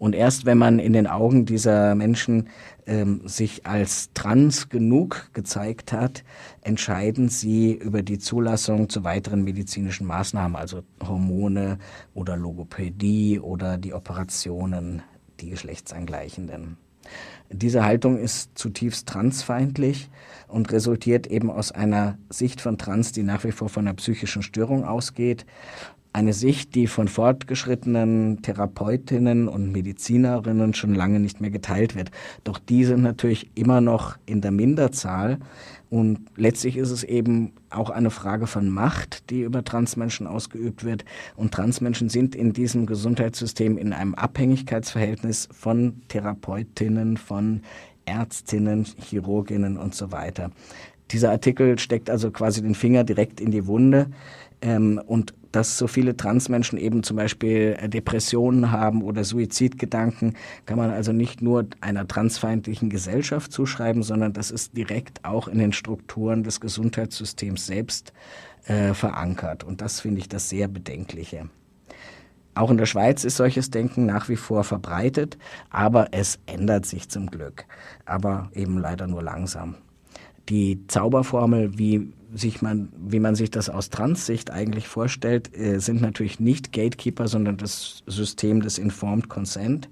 Und 0.00 0.14
erst 0.14 0.46
wenn 0.46 0.56
man 0.56 0.78
in 0.78 0.94
den 0.94 1.06
Augen 1.06 1.44
dieser 1.44 1.94
Menschen 1.94 2.48
ähm, 2.86 3.20
sich 3.28 3.66
als 3.66 4.14
trans 4.14 4.70
genug 4.70 5.28
gezeigt 5.34 5.92
hat, 5.92 6.24
entscheiden 6.62 7.28
sie 7.28 7.74
über 7.74 8.02
die 8.02 8.18
Zulassung 8.18 8.88
zu 8.88 9.04
weiteren 9.04 9.44
medizinischen 9.44 10.06
Maßnahmen, 10.06 10.56
also 10.56 10.84
Hormone 11.06 11.78
oder 12.14 12.38
Logopädie 12.38 13.40
oder 13.40 13.76
die 13.76 13.92
Operationen 13.92 15.02
die 15.38 15.50
Geschlechtsangleichenden. 15.50 16.78
Diese 17.50 17.84
Haltung 17.84 18.16
ist 18.16 18.56
zutiefst 18.56 19.06
transfeindlich 19.06 20.08
und 20.50 20.72
resultiert 20.72 21.26
eben 21.26 21.50
aus 21.50 21.72
einer 21.72 22.18
Sicht 22.28 22.60
von 22.60 22.78
Trans, 22.78 23.12
die 23.12 23.22
nach 23.22 23.44
wie 23.44 23.52
vor 23.52 23.68
von 23.68 23.86
einer 23.86 23.94
psychischen 23.94 24.42
Störung 24.42 24.84
ausgeht. 24.84 25.46
Eine 26.12 26.32
Sicht, 26.32 26.74
die 26.74 26.88
von 26.88 27.06
fortgeschrittenen 27.06 28.42
Therapeutinnen 28.42 29.46
und 29.46 29.70
Medizinerinnen 29.70 30.74
schon 30.74 30.94
lange 30.94 31.20
nicht 31.20 31.40
mehr 31.40 31.50
geteilt 31.50 31.94
wird. 31.94 32.10
Doch 32.42 32.58
die 32.58 32.84
sind 32.84 33.02
natürlich 33.02 33.50
immer 33.54 33.80
noch 33.80 34.16
in 34.26 34.40
der 34.40 34.50
Minderzahl, 34.50 35.38
und 35.90 36.20
letztlich 36.36 36.76
ist 36.76 36.92
es 36.92 37.02
eben 37.02 37.52
auch 37.68 37.90
eine 37.90 38.10
Frage 38.10 38.46
von 38.46 38.70
Macht, 38.70 39.28
die 39.28 39.40
über 39.42 39.64
Transmenschen 39.64 40.28
ausgeübt 40.28 40.84
wird. 40.84 41.04
Und 41.34 41.52
Transmenschen 41.52 42.08
sind 42.08 42.36
in 42.36 42.52
diesem 42.52 42.86
Gesundheitssystem 42.86 43.76
in 43.76 43.92
einem 43.92 44.14
Abhängigkeitsverhältnis 44.14 45.48
von 45.52 46.02
Therapeutinnen, 46.06 47.16
von 47.16 47.62
Ärztinnen, 48.04 48.84
Chirurginnen 48.84 49.76
und 49.76 49.94
so 49.94 50.12
weiter. 50.12 50.50
Dieser 51.10 51.30
Artikel 51.30 51.78
steckt 51.78 52.08
also 52.08 52.30
quasi 52.30 52.62
den 52.62 52.74
Finger 52.74 53.04
direkt 53.04 53.40
in 53.40 53.50
die 53.50 53.66
Wunde. 53.66 54.10
Ähm, 54.62 55.00
und 55.06 55.34
dass 55.52 55.78
so 55.78 55.88
viele 55.88 56.16
Transmenschen 56.16 56.78
eben 56.78 57.02
zum 57.02 57.16
Beispiel 57.16 57.76
äh, 57.78 57.88
Depressionen 57.88 58.70
haben 58.70 59.02
oder 59.02 59.24
Suizidgedanken, 59.24 60.34
kann 60.66 60.78
man 60.78 60.90
also 60.90 61.12
nicht 61.12 61.42
nur 61.42 61.66
einer 61.80 62.06
transfeindlichen 62.06 62.90
Gesellschaft 62.90 63.52
zuschreiben, 63.52 64.02
sondern 64.02 64.32
das 64.32 64.50
ist 64.50 64.76
direkt 64.76 65.24
auch 65.24 65.48
in 65.48 65.58
den 65.58 65.72
Strukturen 65.72 66.44
des 66.44 66.60
Gesundheitssystems 66.60 67.66
selbst 67.66 68.12
äh, 68.66 68.94
verankert. 68.94 69.64
Und 69.64 69.80
das 69.80 70.00
finde 70.00 70.20
ich 70.20 70.28
das 70.28 70.48
sehr 70.48 70.68
Bedenkliche. 70.68 71.48
Auch 72.60 72.70
in 72.70 72.76
der 72.76 72.84
Schweiz 72.84 73.24
ist 73.24 73.38
solches 73.38 73.70
Denken 73.70 74.04
nach 74.04 74.28
wie 74.28 74.36
vor 74.36 74.64
verbreitet, 74.64 75.38
aber 75.70 76.08
es 76.12 76.38
ändert 76.44 76.84
sich 76.84 77.08
zum 77.08 77.30
Glück. 77.30 77.64
Aber 78.04 78.50
eben 78.52 78.76
leider 78.76 79.06
nur 79.06 79.22
langsam. 79.22 79.76
Die 80.50 80.86
Zauberformel, 80.86 81.78
wie 81.78 82.12
sich 82.34 82.60
man, 82.60 82.92
wie 82.98 83.18
man 83.18 83.34
sich 83.34 83.50
das 83.50 83.70
aus 83.70 83.88
Transsicht 83.88 84.50
eigentlich 84.50 84.88
vorstellt, 84.88 85.56
äh, 85.56 85.78
sind 85.78 86.02
natürlich 86.02 86.38
nicht 86.38 86.70
Gatekeeper, 86.70 87.28
sondern 87.28 87.56
das 87.56 88.02
System 88.06 88.60
des 88.60 88.76
Informed 88.76 89.30
Consent. 89.30 89.88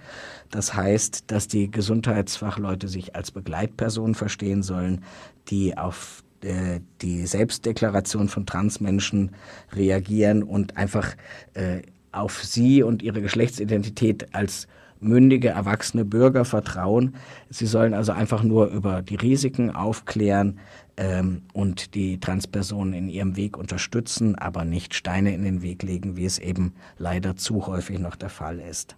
Das 0.51 0.75
heißt, 0.75 1.25
dass 1.29 1.49
die 1.49 1.71
Gesundheitsfachleute 1.71 2.87
sich 2.87 3.17
als 3.17 3.31
Begleitpersonen 3.31 4.15
verstehen 4.15 4.63
sollen, 4.63 5.05
die 5.49 5.79
auf 5.79 6.23
äh, 6.43 6.81
die 7.01 7.27
Selbstdeklaration 7.27 8.29
von 8.29 8.45
Transmenschen 8.45 9.31
reagieren 9.73 10.43
und 10.43 10.77
einfach 10.77 11.17
äh, 11.55 11.81
auf 12.13 12.45
sie 12.45 12.83
und 12.83 13.03
ihre 13.03 13.21
Geschlechtsidentität 13.23 14.35
als 14.35 14.67
mündige, 15.01 15.51
erwachsene 15.51 16.05
Bürger 16.05 16.45
vertrauen. 16.45 17.15
Sie 17.51 17.67
sollen 17.67 17.95
also 17.95 18.13
einfach 18.13 18.43
nur 18.43 18.67
über 18.67 19.03
die 19.03 19.15
Risiken 19.15 19.71
aufklären, 19.71 20.59
ähm, 20.99 21.43
und 21.53 21.95
die 21.95 22.19
Transpersonen 22.19 22.93
in 22.93 23.09
ihrem 23.09 23.37
Weg 23.37 23.57
unterstützen, 23.57 24.35
aber 24.35 24.65
nicht 24.65 24.95
Steine 24.95 25.33
in 25.33 25.45
den 25.45 25.63
Weg 25.63 25.83
legen, 25.83 26.17
wie 26.17 26.25
es 26.25 26.39
eben 26.39 26.75
leider 26.99 27.37
zu 27.37 27.67
häufig 27.67 27.99
noch 27.99 28.17
der 28.17 28.29
Fall 28.29 28.59
ist. 28.59 28.97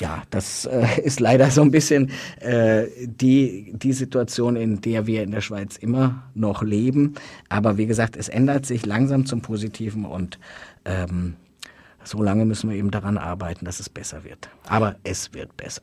Ja, 0.00 0.22
das 0.30 0.66
äh, 0.66 1.00
ist 1.02 1.20
leider 1.20 1.50
so 1.50 1.62
ein 1.62 1.70
bisschen 1.70 2.10
äh, 2.40 2.86
die, 3.06 3.72
die 3.74 3.92
Situation, 3.92 4.56
in 4.56 4.80
der 4.80 5.06
wir 5.06 5.22
in 5.22 5.30
der 5.30 5.40
Schweiz 5.40 5.76
immer 5.76 6.24
noch 6.34 6.62
leben. 6.62 7.14
Aber 7.48 7.76
wie 7.76 7.86
gesagt, 7.86 8.16
es 8.16 8.28
ändert 8.28 8.66
sich 8.66 8.86
langsam 8.86 9.26
zum 9.26 9.42
Positiven 9.42 10.04
und 10.04 10.38
ähm, 10.84 11.36
so 12.04 12.22
lange 12.22 12.44
müssen 12.44 12.70
wir 12.70 12.76
eben 12.76 12.90
daran 12.90 13.18
arbeiten, 13.18 13.64
dass 13.64 13.80
es 13.80 13.88
besser 13.88 14.24
wird. 14.24 14.48
Aber 14.68 14.96
es 15.04 15.32
wird 15.34 15.56
besser. 15.56 15.82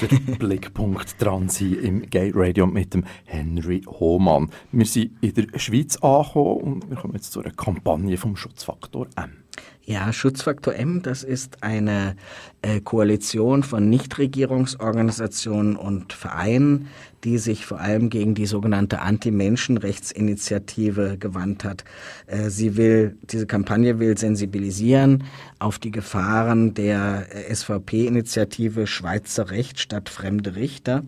Der 0.00 0.08
Blickpunkt 0.38 1.22
dran 1.22 1.48
sein 1.48 1.74
im 1.74 2.02
Gay 2.02 2.32
Radio 2.34 2.66
mit 2.66 2.94
dem 2.94 3.04
Henry 3.24 3.82
Hohmann. 3.86 4.50
Wir 4.72 4.86
sind 4.86 5.12
in 5.22 5.34
der 5.34 5.58
Schweiz 5.58 5.96
angekommen 5.96 6.60
und 6.60 6.90
wir 6.90 6.96
kommen 6.96 7.14
jetzt 7.14 7.32
zu 7.32 7.40
einer 7.40 7.52
Kampagne 7.52 8.16
vom 8.16 8.36
Schutzfaktor 8.36 9.08
M. 9.16 9.47
Ja, 9.88 10.12
Schutzfaktor 10.12 10.74
M, 10.74 11.00
das 11.00 11.22
ist 11.22 11.62
eine 11.62 12.14
äh, 12.60 12.82
Koalition 12.82 13.62
von 13.62 13.88
Nichtregierungsorganisationen 13.88 15.76
und 15.76 16.12
Vereinen, 16.12 16.88
die 17.24 17.38
sich 17.38 17.64
vor 17.64 17.80
allem 17.80 18.10
gegen 18.10 18.34
die 18.34 18.44
sogenannte 18.44 19.00
Anti-Menschenrechtsinitiative 19.00 21.16
gewandt 21.18 21.64
hat. 21.64 21.84
Äh, 22.26 22.50
sie 22.50 22.76
will, 22.76 23.16
diese 23.22 23.46
Kampagne 23.46 23.98
will 23.98 24.18
sensibilisieren 24.18 25.24
auf 25.58 25.78
die 25.78 25.90
Gefahren 25.90 26.74
der 26.74 27.34
äh, 27.34 27.54
SVP-Initiative 27.54 28.86
Schweizer 28.86 29.50
Recht 29.50 29.80
statt 29.80 30.10
fremde 30.10 30.54
Richter 30.54 31.02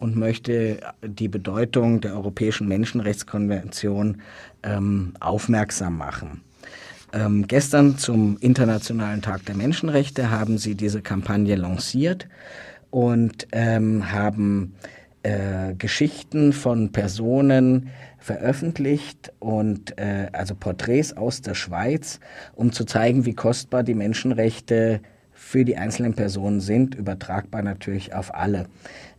und 0.00 0.16
möchte 0.16 0.80
die 1.06 1.28
Bedeutung 1.28 2.00
der 2.00 2.14
Europäischen 2.14 2.66
Menschenrechtskonvention 2.66 4.22
ähm, 4.64 5.12
aufmerksam 5.20 5.96
machen. 5.96 6.40
Ähm, 7.14 7.46
gestern 7.46 7.96
zum 7.96 8.36
Internationalen 8.40 9.22
Tag 9.22 9.46
der 9.46 9.54
Menschenrechte 9.54 10.30
haben 10.30 10.58
sie 10.58 10.74
diese 10.74 11.00
Kampagne 11.00 11.54
lanciert 11.54 12.28
und 12.90 13.46
ähm, 13.52 14.10
haben 14.10 14.74
äh, 15.22 15.74
Geschichten 15.74 16.52
von 16.52 16.90
Personen 16.90 17.90
veröffentlicht 18.18 19.32
und 19.38 19.96
äh, 19.96 20.26
also 20.32 20.56
Porträts 20.56 21.16
aus 21.16 21.40
der 21.40 21.54
Schweiz, 21.54 22.18
um 22.56 22.72
zu 22.72 22.84
zeigen, 22.84 23.24
wie 23.26 23.34
kostbar 23.34 23.84
die 23.84 23.94
Menschenrechte 23.94 25.00
für 25.32 25.64
die 25.64 25.76
einzelnen 25.76 26.14
Personen 26.14 26.60
sind, 26.60 26.96
übertragbar 26.96 27.62
natürlich 27.62 28.12
auf 28.12 28.34
alle. 28.34 28.66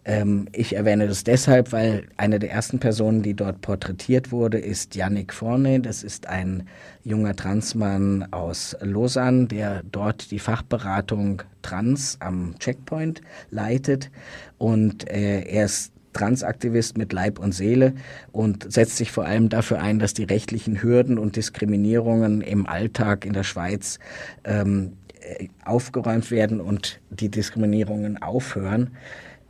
Ähm, 0.05 0.47
ich 0.51 0.75
erwähne 0.75 1.07
das 1.07 1.23
deshalb, 1.23 1.71
weil 1.71 2.05
eine 2.15 2.37
der 2.37 2.51
ersten 2.51 2.79
Personen, 2.79 3.23
die 3.23 3.33
dort 3.33 3.61
porträtiert 3.61 4.31
wurde, 4.31 4.59
ist 4.59 4.95
Yannick 4.95 5.33
Forne. 5.33 5.79
Das 5.79 6.03
ist 6.03 6.27
ein 6.27 6.67
junger 7.03 7.35
Transmann 7.35 8.27
aus 8.31 8.77
Lausanne, 8.81 9.47
der 9.47 9.81
dort 9.91 10.29
die 10.29 10.39
Fachberatung 10.39 11.41
Trans 11.63 12.17
am 12.19 12.53
Checkpoint 12.59 13.21
leitet. 13.49 14.11
Und 14.59 15.09
äh, 15.09 15.41
er 15.41 15.65
ist 15.65 15.91
Transaktivist 16.13 16.97
mit 16.97 17.11
Leib 17.11 17.39
und 17.39 17.51
Seele 17.51 17.93
und 18.31 18.71
setzt 18.71 18.97
sich 18.97 19.11
vor 19.11 19.25
allem 19.25 19.49
dafür 19.49 19.81
ein, 19.81 19.99
dass 19.99 20.13
die 20.13 20.23
rechtlichen 20.23 20.81
Hürden 20.81 21.17
und 21.17 21.35
Diskriminierungen 21.35 22.41
im 22.41 22.67
Alltag 22.67 23.25
in 23.25 23.33
der 23.33 23.43
Schweiz 23.43 23.99
ähm, 24.45 24.93
äh, 25.19 25.49
aufgeräumt 25.65 26.31
werden 26.31 26.61
und 26.61 27.01
die 27.09 27.29
Diskriminierungen 27.29 28.21
aufhören. 28.21 28.91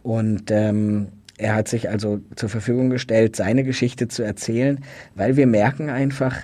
Und 0.05 0.51
ähm, 0.51 1.07
er 1.35 1.55
hat 1.55 1.67
sich 1.67 1.89
also 1.89 2.21
zur 2.35 2.47
Verfügung 2.47 2.91
gestellt, 2.91 3.35
seine 3.35 3.63
Geschichte 3.63 4.07
zu 4.07 4.21
erzählen, 4.21 4.83
weil 5.15 5.35
wir 5.35 5.47
merken 5.47 5.89
einfach, 5.89 6.38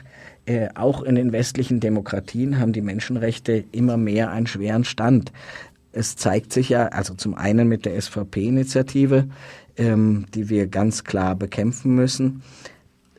äh, 0.48 0.70
auch 0.74 1.03
in 1.03 1.13
den 1.13 1.32
westlichen 1.32 1.80
Demokratien 1.80 2.58
haben 2.58 2.74
die 2.74 2.82
Menschenrechte 2.82 3.63
immer 3.72 3.98
mehr 3.98 4.32
einen 4.32 4.48
schweren 4.48 4.84
Stand. 4.84 5.32
Es 5.91 6.15
zeigt 6.15 6.53
sich 6.53 6.70
ja, 6.70 6.88
also 6.88 7.13
zum 7.13 7.36
einen 7.36 7.68
mit 7.68 7.86
der 7.86 8.01
SVP-Initiative, 8.01 9.27
ähm, 9.77 10.25
die 10.34 10.50
wir 10.50 10.65
ganz 10.65 11.03
klar 11.03 11.36
bekämpfen 11.36 11.94
müssen, 11.94 12.41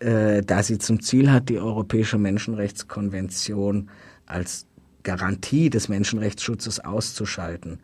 äh, 0.00 0.42
da 0.42 0.64
sie 0.64 0.78
zum 0.78 1.00
Ziel 1.02 1.30
hat, 1.30 1.50
die 1.50 1.60
Europäische 1.60 2.18
Menschenrechtskonvention 2.18 3.90
als 4.26 4.66
Garantie 5.04 5.70
des 5.70 5.88
Menschenrechtsschutzes 5.88 6.80
auszuschalten. 6.80 7.78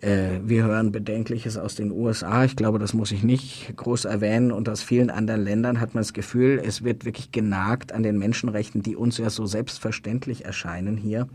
Äh, 0.00 0.40
wir 0.44 0.64
hören 0.64 0.92
Bedenkliches 0.92 1.56
aus 1.56 1.74
den 1.74 1.90
USA. 1.90 2.44
Ich 2.44 2.56
glaube, 2.56 2.78
das 2.78 2.94
muss 2.94 3.10
ich 3.10 3.22
nicht 3.24 3.76
groß 3.76 4.04
erwähnen. 4.04 4.52
Und 4.52 4.68
aus 4.68 4.82
vielen 4.82 5.10
anderen 5.10 5.42
Ländern 5.42 5.80
hat 5.80 5.94
man 5.94 6.02
das 6.02 6.12
Gefühl, 6.12 6.62
es 6.64 6.84
wird 6.84 7.04
wirklich 7.04 7.32
genagt 7.32 7.92
an 7.92 8.02
den 8.02 8.18
Menschenrechten, 8.18 8.82
die 8.82 8.96
uns 8.96 9.18
ja 9.18 9.30
so 9.30 9.46
selbstverständlich 9.46 10.44
erscheinen 10.44 10.96
hier, 10.96 11.28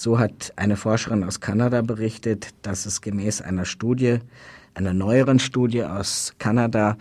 So 0.00 0.20
hat 0.20 0.52
eine 0.54 0.76
Forscherin 0.76 1.24
aus 1.24 1.40
Kanada 1.40 1.82
berichtet, 1.82 2.50
dass 2.62 2.86
es 2.86 3.00
gemäß 3.00 3.40
einer 3.40 3.64
Studie, 3.64 4.20
einer 4.74 4.94
neueren 4.94 5.40
Studie 5.40 5.82
aus 5.82 6.34
Kanada, 6.38 6.96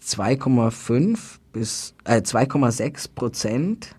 2,5 0.00 1.18
bis 1.52 1.96
äh, 2.04 2.18
2,6 2.18 3.08
Prozent 3.16 3.96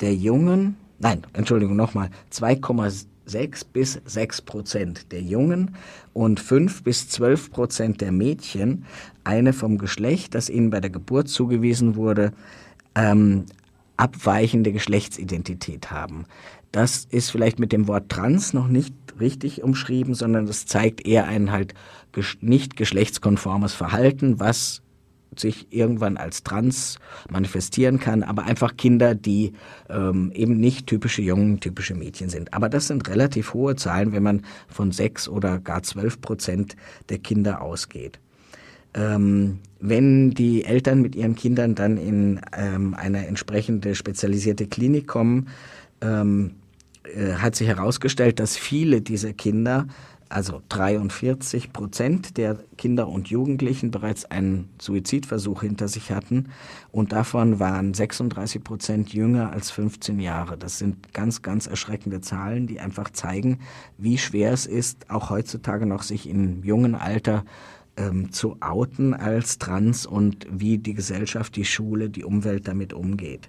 der 0.00 0.16
Jungen, 0.16 0.76
nein, 0.98 1.22
Entschuldigung, 1.32 1.76
nochmal, 1.76 2.10
2,6 2.32 3.66
bis 3.72 4.00
6 4.04 4.42
Prozent 4.42 5.12
der 5.12 5.22
Jungen 5.22 5.76
und 6.12 6.40
5 6.40 6.82
bis 6.82 7.08
12 7.08 7.52
Prozent 7.52 8.00
der 8.00 8.10
Mädchen 8.10 8.84
eine 9.22 9.52
vom 9.52 9.78
Geschlecht, 9.78 10.34
das 10.34 10.50
ihnen 10.50 10.70
bei 10.70 10.80
der 10.80 10.90
Geburt 10.90 11.28
zugewiesen 11.28 11.94
wurde, 11.94 12.32
ähm, 12.96 13.44
abweichende 13.96 14.72
Geschlechtsidentität 14.72 15.90
haben. 15.90 16.26
Das 16.76 17.06
ist 17.06 17.30
vielleicht 17.30 17.58
mit 17.58 17.72
dem 17.72 17.88
Wort 17.88 18.10
trans 18.10 18.52
noch 18.52 18.68
nicht 18.68 18.92
richtig 19.18 19.62
umschrieben, 19.62 20.12
sondern 20.12 20.44
das 20.44 20.66
zeigt 20.66 21.06
eher 21.06 21.24
ein 21.26 21.50
halt 21.50 21.72
nicht 22.42 22.76
geschlechtskonformes 22.76 23.72
Verhalten, 23.72 24.40
was 24.40 24.82
sich 25.34 25.68
irgendwann 25.70 26.18
als 26.18 26.42
trans 26.42 26.98
manifestieren 27.30 27.98
kann, 27.98 28.22
aber 28.22 28.44
einfach 28.44 28.76
Kinder, 28.76 29.14
die 29.14 29.54
ähm, 29.88 30.30
eben 30.34 30.58
nicht 30.60 30.86
typische 30.86 31.22
Jungen, 31.22 31.60
typische 31.60 31.94
Mädchen 31.94 32.28
sind. 32.28 32.52
Aber 32.52 32.68
das 32.68 32.88
sind 32.88 33.08
relativ 33.08 33.54
hohe 33.54 33.74
Zahlen, 33.76 34.12
wenn 34.12 34.22
man 34.22 34.42
von 34.68 34.92
sechs 34.92 35.30
oder 35.30 35.58
gar 35.58 35.82
zwölf 35.82 36.20
Prozent 36.20 36.76
der 37.08 37.20
Kinder 37.20 37.62
ausgeht. 37.62 38.20
Ähm, 38.92 39.60
wenn 39.80 40.32
die 40.32 40.66
Eltern 40.66 41.00
mit 41.00 41.14
ihren 41.16 41.36
Kindern 41.36 41.74
dann 41.74 41.96
in 41.96 42.42
ähm, 42.54 42.92
eine 42.92 43.26
entsprechende 43.26 43.94
spezialisierte 43.94 44.66
Klinik 44.66 45.06
kommen, 45.06 45.48
ähm, 46.02 46.56
äh, 47.14 47.34
hat 47.34 47.54
sich 47.56 47.68
herausgestellt, 47.68 48.40
dass 48.40 48.56
viele 48.56 49.00
dieser 49.00 49.32
Kinder, 49.32 49.86
also 50.28 50.60
43 50.68 51.72
Prozent 51.72 52.36
der 52.36 52.58
Kinder 52.76 53.06
und 53.08 53.28
Jugendlichen 53.28 53.90
bereits 53.92 54.24
einen 54.24 54.68
Suizidversuch 54.80 55.62
hinter 55.62 55.86
sich 55.86 56.10
hatten 56.10 56.48
und 56.90 57.12
davon 57.12 57.60
waren 57.60 57.94
36 57.94 58.64
Prozent 58.64 59.12
jünger 59.12 59.52
als 59.52 59.70
15 59.70 60.18
Jahre. 60.18 60.58
Das 60.58 60.78
sind 60.78 61.12
ganz, 61.12 61.42
ganz 61.42 61.68
erschreckende 61.68 62.20
Zahlen, 62.20 62.66
die 62.66 62.80
einfach 62.80 63.10
zeigen, 63.10 63.60
wie 63.98 64.18
schwer 64.18 64.52
es 64.52 64.66
ist, 64.66 65.10
auch 65.10 65.30
heutzutage 65.30 65.86
noch 65.86 66.02
sich 66.02 66.28
im 66.28 66.64
jungen 66.64 66.96
Alter 66.96 67.44
ähm, 67.96 68.32
zu 68.32 68.56
outen 68.60 69.14
als 69.14 69.58
trans 69.58 70.06
und 70.06 70.46
wie 70.50 70.78
die 70.78 70.94
Gesellschaft, 70.94 71.56
die 71.56 71.64
Schule, 71.64 72.10
die 72.10 72.24
Umwelt 72.24 72.68
damit 72.68 72.92
umgeht. 72.92 73.48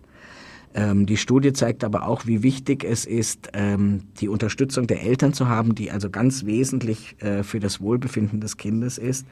Ähm, 0.73 1.05
die 1.05 1.17
Studie 1.17 1.53
zeigt 1.53 1.83
aber 1.83 2.07
auch, 2.07 2.25
wie 2.25 2.43
wichtig 2.43 2.83
es 2.83 3.05
ist, 3.05 3.49
ähm, 3.53 4.03
die 4.19 4.27
Unterstützung 4.27 4.87
der 4.87 5.03
Eltern 5.03 5.33
zu 5.33 5.47
haben, 5.47 5.75
die 5.75 5.91
also 5.91 6.09
ganz 6.09 6.45
wesentlich 6.45 7.21
äh, 7.21 7.43
für 7.43 7.59
das 7.59 7.81
Wohlbefinden 7.81 8.41
des 8.41 8.57
Kindes 8.57 8.97
ist. 8.97 9.25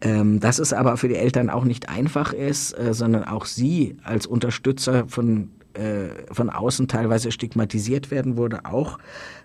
Ähm, 0.00 0.40
dass 0.40 0.58
es 0.58 0.72
aber 0.72 0.96
für 0.96 1.08
die 1.08 1.14
Eltern 1.14 1.48
auch 1.48 1.64
nicht 1.64 1.88
einfach 1.88 2.32
ist, 2.32 2.76
äh, 2.76 2.92
sondern 2.92 3.24
auch 3.24 3.46
sie 3.46 3.96
als 4.02 4.26
Unterstützer 4.26 5.04
von 5.08 5.50
von 6.30 6.50
außen 6.50 6.86
teilweise 6.88 7.32
stigmatisiert 7.32 8.10
werden, 8.10 8.36
wurde 8.36 8.64
auch 8.64 8.98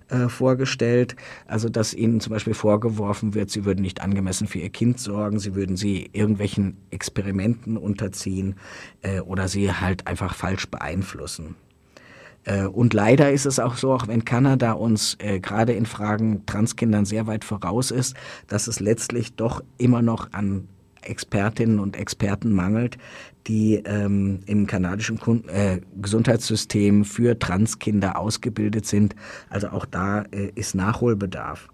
äh, 0.09 0.27
vorgestellt. 0.27 1.15
Also 1.45 1.69
dass 1.69 1.93
ihnen 1.93 2.19
zum 2.19 2.33
Beispiel 2.33 2.53
vorgeworfen 2.53 3.35
wird, 3.35 3.49
sie 3.49 3.65
würden 3.65 3.81
nicht 3.81 4.01
angemessen 4.01 4.47
für 4.47 4.59
ihr 4.59 4.69
Kind 4.69 4.99
sorgen, 4.99 5.39
sie 5.39 5.55
würden 5.55 5.77
sie 5.77 6.09
irgendwelchen 6.13 6.77
Experimenten 6.89 7.77
unterziehen 7.77 8.55
äh, 9.01 9.19
oder 9.19 9.47
sie 9.47 9.71
halt 9.71 10.07
einfach 10.07 10.33
falsch 10.33 10.67
beeinflussen. 10.67 11.55
Äh, 12.43 12.63
und 12.65 12.93
leider 12.93 13.31
ist 13.31 13.45
es 13.45 13.59
auch 13.59 13.75
so, 13.75 13.93
auch 13.93 14.07
wenn 14.07 14.25
Kanada 14.25 14.71
uns 14.71 15.15
äh, 15.19 15.39
gerade 15.39 15.73
in 15.73 15.85
Fragen 15.85 16.45
Transkindern 16.45 17.05
sehr 17.05 17.27
weit 17.27 17.43
voraus 17.43 17.91
ist, 17.91 18.15
dass 18.47 18.67
es 18.67 18.79
letztlich 18.79 19.35
doch 19.35 19.63
immer 19.77 20.01
noch 20.01 20.33
an 20.33 20.67
Expertinnen 21.01 21.79
und 21.79 21.95
Experten 21.95 22.51
mangelt, 22.51 22.97
die 23.49 23.81
ähm, 23.83 24.39
im 24.45 24.67
kanadischen 24.67 25.19
Kun 25.19 25.43
äh, 25.49 25.81
Gesundheitssystem 26.01 27.03
für 27.03 27.37
Transkinder 27.37 28.17
ausgebildet 28.17 28.85
sind. 28.85 29.15
Also 29.49 29.69
auch 29.69 29.85
da 29.85 30.21
äh, 30.31 30.51
ist 30.55 30.75
Nachholbedarf. 30.75 31.67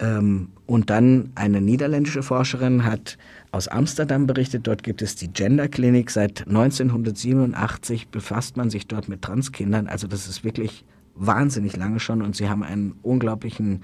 Ähm, 0.00 0.48
und 0.66 0.90
dann 0.90 1.30
eine 1.36 1.60
niederländische 1.60 2.22
Forscherin 2.22 2.84
hat 2.84 3.16
aus 3.50 3.68
Amsterdam 3.68 4.26
berichtet, 4.26 4.66
dort 4.66 4.82
gibt 4.82 5.00
es 5.00 5.14
die 5.14 5.28
Gender 5.28 5.68
Clinic. 5.68 6.10
Seit 6.10 6.46
1987 6.46 8.08
befasst 8.08 8.56
man 8.56 8.68
sich 8.68 8.86
dort 8.86 9.08
mit 9.08 9.22
Transkindern. 9.22 9.86
Also 9.86 10.06
das 10.06 10.28
ist 10.28 10.44
wirklich 10.44 10.84
wahnsinnig 11.14 11.76
lange 11.76 12.00
schon 12.00 12.22
und 12.22 12.36
sie 12.36 12.48
haben 12.48 12.62
einen 12.62 12.94
unglaublichen 13.02 13.82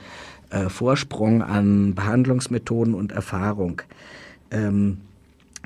äh, 0.50 0.68
Vorsprung 0.68 1.42
an 1.42 1.94
Behandlungsmethoden 1.94 2.94
und 2.94 3.12
Erfahrung. 3.12 3.82
Ähm, 4.50 4.98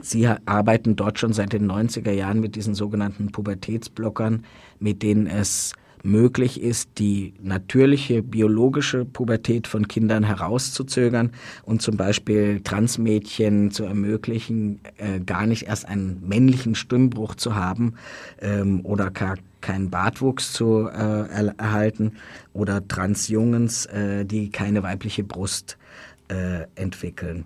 Sie 0.03 0.29
arbeiten 0.47 0.97
dort 0.97 1.19
schon 1.19 1.33
seit 1.33 1.53
den 1.53 1.71
90er 1.71 2.13
Jahren 2.13 2.41
mit 2.41 2.57
diesen 2.57 2.75
sogenannten 2.75 3.33
Pubertätsblockern, 3.33 4.45
mit 4.79 5.03
denen 5.03 5.27
es 5.27 5.75
möglich 6.05 6.63
ist, 6.63 6.91
die 6.99 7.35
natürliche 7.43 8.23
biologische 8.23 9.05
Pubertät 9.05 9.67
von 9.67 9.89
Kindern 9.89 10.25
herauszuzögern 10.25 11.33
und 11.65 11.83
zum 11.83 11.97
Beispiel 11.97 12.61
Transmädchen 12.63 13.71
zu 13.71 13.85
ermöglichen, 13.85 14.81
äh, 14.97 15.21
gar 15.21 15.47
nicht 15.47 15.65
erst 15.65 15.89
einen 15.89 16.23
männlichen 16.27 16.75
Stimmbruch 16.75 17.35
zu 17.35 17.55
haben 17.55 17.95
ähm, 18.41 18.81
oder 18.85 19.11
gar 19.11 19.37
keinen 19.61 19.91
Bartwuchs 19.91 20.53
zu 20.53 20.89
äh, 20.89 21.51
erhalten 21.57 22.13
oder 22.53 22.87
Transjungens, 22.87 23.87
äh, 23.87 24.25
die 24.25 24.51
keine 24.51 24.83
weibliche 24.83 25.25
Brust 25.25 25.79
äh, 26.29 26.67
entwickeln. 26.77 27.45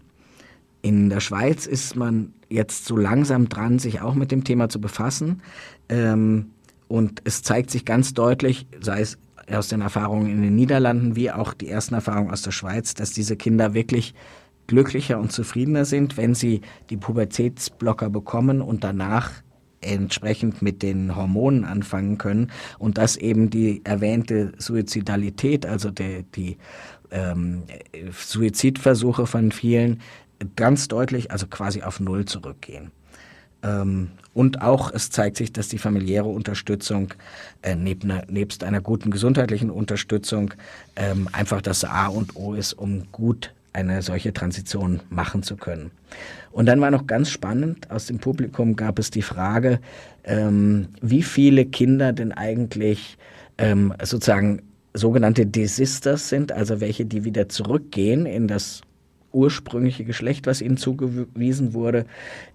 In 0.83 1.11
der 1.11 1.21
Schweiz 1.21 1.67
ist 1.67 1.97
man 1.97 2.35
jetzt 2.53 2.85
so 2.85 2.97
langsam 2.97 3.49
dran, 3.49 3.79
sich 3.79 4.01
auch 4.01 4.15
mit 4.15 4.31
dem 4.31 4.45
Thema 4.45 4.69
zu 4.69 4.81
befassen. 4.81 5.43
Ähm, 5.89 6.51
und 6.89 7.23
es 7.25 7.43
zeigt 7.43 7.71
sich 7.71 7.85
ganz 7.85 8.15
deutlich, 8.15 8.67
sei 8.81 9.01
es 9.01 9.19
aus 9.51 9.69
den 9.69 9.81
Erfahrungen 9.81 10.31
in 10.31 10.43
den 10.43 10.55
Niederlanden 10.55 11.17
wie 11.17 11.31
auch 11.31 11.55
die 11.55 11.69
ersten 11.69 11.95
Erfahrungen 11.95 12.31
aus 12.31 12.43
der 12.43 12.53
Schweiz, 12.53 12.95
dass 12.95 13.11
diese 13.13 13.37
Kinder 13.37 13.75
wirklich 13.75 14.15
glücklicher 14.67 15.19
und 15.19 15.33
zufriedener 15.33 15.85
sind, 15.85 16.17
wenn 16.17 16.35
sie 16.35 16.61
die 16.91 16.97
Pubertätsblocker 16.97 18.11
bekommen 18.11 18.61
und 18.63 18.85
danach 18.85 19.31
entsprechend 19.81 20.63
mit 20.63 20.83
den 20.83 21.17
Hormonen 21.17 21.65
anfangen 21.65 22.17
können 22.17 22.53
und 22.79 22.99
dass 22.99 23.17
eben 23.17 23.51
die 23.51 23.81
erwähnte 23.85 24.53
Suizidalität, 24.59 25.67
also 25.67 25.91
die, 25.91 26.25
die 26.35 26.57
ähm, 27.11 27.65
Suizidversuche 28.13 29.27
von 29.27 29.51
vielen 29.51 30.01
ganz 30.57 30.89
deutlich, 30.89 31.31
also 31.31 31.47
quasi 31.47 31.83
auf 31.83 32.01
Null 32.01 32.25
zurückgehen. 32.25 32.91
Ähm, 33.63 34.11
und 34.35 34.63
auch 34.63 34.93
es 34.93 35.11
zeigt 35.11 35.37
sich, 35.37 35.53
dass 35.53 35.69
die 35.69 35.79
familiäre 35.79 36.29
Unterstützung 36.29 37.15
äh, 37.63 37.75
neb 37.75 38.05
ne, 38.05 38.25
nebst 38.29 38.65
einer 38.65 38.81
guten 38.81 39.11
gesundheitlichen 39.11 39.71
Unterstützung 39.71 40.55
ähm, 40.97 41.29
einfach 41.33 41.61
das 41.61 41.85
A 41.85 42.07
und 42.07 42.35
O 42.37 42.55
ist, 42.55 42.73
um 42.73 43.11
gut 43.13 43.53
eine 43.73 44.03
solche 44.03 44.33
Transition 44.33 45.01
machen 45.09 45.43
zu 45.43 45.57
können. 45.57 45.91
Und 46.51 46.67
dann 46.67 46.81
war 46.81 46.91
noch 46.91 47.07
ganz 47.07 47.31
spannend, 47.31 47.91
aus 47.91 48.07
dem 48.07 48.19
Publikum 48.19 48.77
gab 48.77 48.99
es 48.99 49.11
die 49.11 49.23
Frage, 49.23 49.81
ähm, 50.25 50.89
wie 51.01 51.23
viele 51.23 51.65
Kinder 51.65 52.13
denn 52.13 52.33
eigentlich 52.33 53.17
ähm, 53.59 53.95
sozusagen 54.03 54.63
sogenannte 54.95 55.47
Desisters 55.47 56.29
sind, 56.29 56.53
also 56.53 56.81
welche, 56.81 57.07
die 57.07 57.25
wieder 57.25 57.49
zurückgehen 57.49 58.27
in 58.27 58.47
das 58.47 58.83
ursprüngliche 59.33 60.05
Geschlecht, 60.05 60.47
was 60.47 60.61
ihnen 60.61 60.77
zugewiesen 60.77 61.75
wurde. 61.75 62.07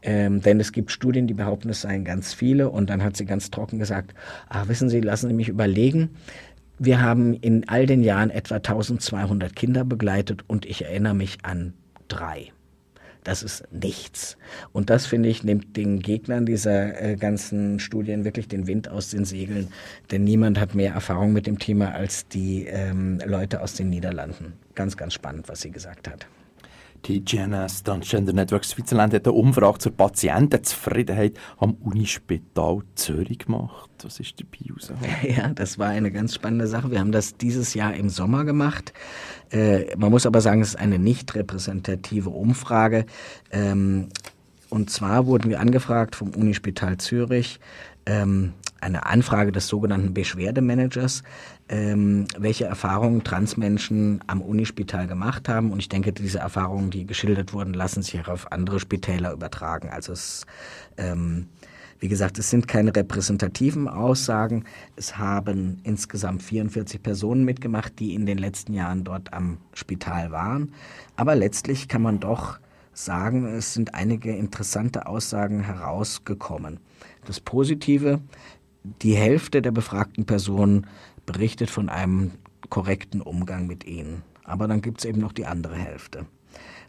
Ähm, 0.02 0.42
denn 0.42 0.60
es 0.60 0.72
gibt 0.72 0.92
Studien, 0.92 1.28
die 1.28 1.34
behaupten, 1.34 1.70
es 1.70 1.82
seien 1.82 2.04
ganz 2.04 2.34
viele. 2.34 2.70
Und 2.70 2.90
dann 2.90 3.04
hat 3.04 3.18
sie 3.18 3.26
ganz 3.26 3.52
trocken 3.52 3.80
gesagt, 3.80 4.14
ach, 4.50 4.68
wissen 4.68 4.90
Sie, 4.90 5.02
lassen 5.02 5.28
Sie 5.28 5.34
mich 5.34 5.50
überlegen. 5.50 6.10
Wir 6.80 7.02
haben 7.02 7.34
in 7.34 7.68
all 7.68 7.86
den 7.86 8.04
Jahren 8.04 8.30
etwa 8.30 8.56
1200 8.56 9.56
Kinder 9.56 9.84
begleitet 9.84 10.44
und 10.48 10.66
ich 10.66 10.86
erinnere 10.86 11.16
mich 11.16 11.40
an 11.44 11.74
drei. 12.08 12.52
Das 13.28 13.44
ist 13.44 13.66
nichts. 13.74 14.38
Und 14.72 14.90
das, 14.90 15.06
finde 15.06 15.28
ich, 15.28 15.44
nimmt 15.44 15.76
den 15.76 16.00
Gegnern 16.00 16.46
dieser 16.46 17.02
äh, 17.02 17.16
ganzen 17.18 17.78
Studien 17.78 18.24
wirklich 18.24 18.48
den 18.48 18.68
Wind 18.68 18.88
aus 18.88 19.10
den 19.10 19.26
Segeln. 19.26 19.68
Denn 20.12 20.24
niemand 20.24 20.58
hat 20.58 20.76
mehr 20.76 20.94
Erfahrung 20.94 21.34
mit 21.34 21.46
dem 21.46 21.60
Thema 21.60 21.92
als 21.92 22.30
die 22.30 22.68
ähm, 22.68 23.20
Leute 23.26 23.62
aus 23.62 23.74
den 23.74 23.90
Niederlanden. 23.90 24.54
Ganz, 24.76 24.96
ganz 24.96 25.14
spannend, 25.14 25.50
was 25.50 25.60
sie 25.60 25.72
gesagt 25.72 26.08
hat. 26.08 26.26
Die 27.06 27.24
GNS 27.24 27.84
Transgender 27.84 28.34
Network 28.34 28.66
Switzerland 28.66 29.14
hat 29.14 29.26
eine 29.26 29.34
Umfrage 29.34 29.80
zur 29.80 29.92
Patientenzufriedenheit 29.94 31.38
am 31.58 31.74
Unispital 31.76 32.82
Zürich 32.96 33.40
gemacht. 33.40 33.90
Was 34.04 34.20
ist 34.20 34.36
dabei 34.40 34.74
rausgekommen? 34.74 35.16
Ja, 35.38 35.50
das 35.50 35.80
war 35.80 35.88
eine 35.90 36.12
ganz 36.12 36.36
spannende 36.36 36.68
Sache. 36.68 36.92
Wir 36.92 37.00
haben 37.00 37.12
das 37.12 37.38
dieses 37.38 37.74
Jahr 37.74 37.94
im 37.94 38.10
Sommer 38.10 38.44
gemacht. 38.44 38.94
Äh, 39.52 39.96
man 39.96 40.12
muss 40.12 40.26
aber 40.26 40.42
sagen, 40.42 40.62
es 40.62 40.70
ist 40.70 40.76
eine 40.76 41.00
nicht 41.00 41.34
repräsentative 41.36 42.30
Umfrage. 42.30 43.06
Ähm, 43.52 44.10
und 44.70 44.90
zwar 44.90 45.26
wurden 45.28 45.50
wir 45.50 45.62
angefragt 45.62 46.16
vom 46.16 46.32
Unispital 46.32 46.98
Zürich, 46.98 47.60
ähm, 48.06 48.54
eine 48.82 49.06
Anfrage 49.06 49.52
des 49.52 49.68
sogenannten 49.68 50.14
Beschwerdemanagers, 50.14 51.24
ähm, 51.70 52.26
welche 52.38 52.66
Erfahrungen 52.66 53.24
Transmenschen 53.24 54.22
am 54.28 54.42
Unispital 54.42 55.08
gemacht 55.08 55.50
haben. 55.50 55.72
Und 55.72 55.80
ich 55.80 55.90
denke, 55.90 56.14
diese 56.14 56.40
Erfahrungen, 56.40 56.90
die 56.90 57.06
geschildert 57.06 57.54
wurden, 57.54 57.74
lassen 57.74 58.02
sich 58.02 58.20
auch 58.22 58.28
auf 58.28 58.52
andere 58.52 58.80
Spitäler 58.80 59.34
übertragen. 59.34 59.90
Also 59.90 60.14
es, 60.14 60.46
ähm, 60.98 61.48
wie 62.00 62.08
gesagt, 62.08 62.38
es 62.38 62.50
sind 62.50 62.68
keine 62.68 62.96
repräsentativen 62.96 63.88
Aussagen. 63.88 64.66
Es 64.96 65.18
haben 65.18 65.80
insgesamt 65.84 66.44
44 66.44 67.02
Personen 67.02 67.44
mitgemacht, 67.44 68.00
die 68.00 68.14
in 68.14 68.26
den 68.26 68.38
letzten 68.38 68.74
Jahren 68.74 69.04
dort 69.04 69.34
am 69.34 69.58
Spital 69.74 70.32
waren. 70.32 70.74
Aber 71.16 71.36
letztlich 71.36 71.88
kann 71.88 72.04
man 72.04 72.20
doch 72.20 72.60
sagen, 72.98 73.46
es 73.46 73.74
sind 73.74 73.94
einige 73.94 74.36
interessante 74.36 75.06
Aussagen 75.06 75.62
herausgekommen. 75.62 76.80
Das 77.26 77.40
Positive, 77.40 78.22
die 79.02 79.16
Hälfte 79.16 79.62
der 79.62 79.72
befragten 79.72 80.26
Personen 80.26 80.88
berichtet 81.26 81.70
von 81.70 81.90
einem 81.90 82.32
korrekten 82.70 83.22
Umgang 83.22 83.68
mit 83.68 83.86
ihnen. 83.86 84.24
Aber 84.44 84.68
dann 84.68 84.82
gibt 84.82 85.00
es 85.00 85.06
eben 85.06 85.20
noch 85.20 85.34
die 85.34 85.46
andere 85.46 85.76
Hälfte. 85.76 86.26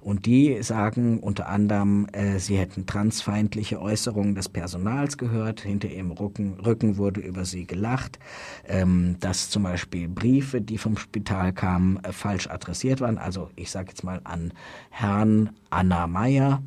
Und 0.01 0.27
die 0.27 0.63
sagen 0.63 1.19
unter 1.19 1.49
anderem, 1.49 2.07
äh, 2.13 2.39
sie 2.39 2.57
hätten 2.57 2.87
transfeindliche 2.87 3.81
Äußerungen 3.81 4.35
des 4.35 4.49
Personals 4.49 5.19
gehört, 5.19 5.61
hinter 5.61 5.89
ihrem 5.89 6.13
Rücken, 6.13 6.61
Rücken 6.61 6.97
wurde 6.97 7.21
über 7.21 7.45
sie 7.45 7.67
gelacht, 7.67 8.19
ähm, 8.67 9.17
dass 9.21 9.51
zum 9.51 9.65
Beispiel 9.65 10.09
Briefe, 10.09 10.61
die 10.61 10.79
vom 10.79 10.97
Spital 10.97 11.53
kamen, 11.53 12.03
äh, 12.05 12.13
falsch 12.13 12.47
adressiert 12.49 13.01
waren. 13.01 13.19
Also 13.19 13.51
ich 13.57 13.71
sage 13.71 13.89
jetzt 13.89 14.05
mal 14.05 14.21
an 14.23 14.53
Herrn 14.91 15.51
Anna 15.71 16.07
Meyer 16.07 16.63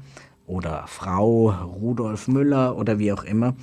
oder 0.51 0.85
Frau 0.85 1.49
Rudolf 1.49 2.27
Müller 2.27 2.75
oder 2.75 2.99
wie 2.99 3.13
auch 3.13 3.23
immer, 3.23 3.55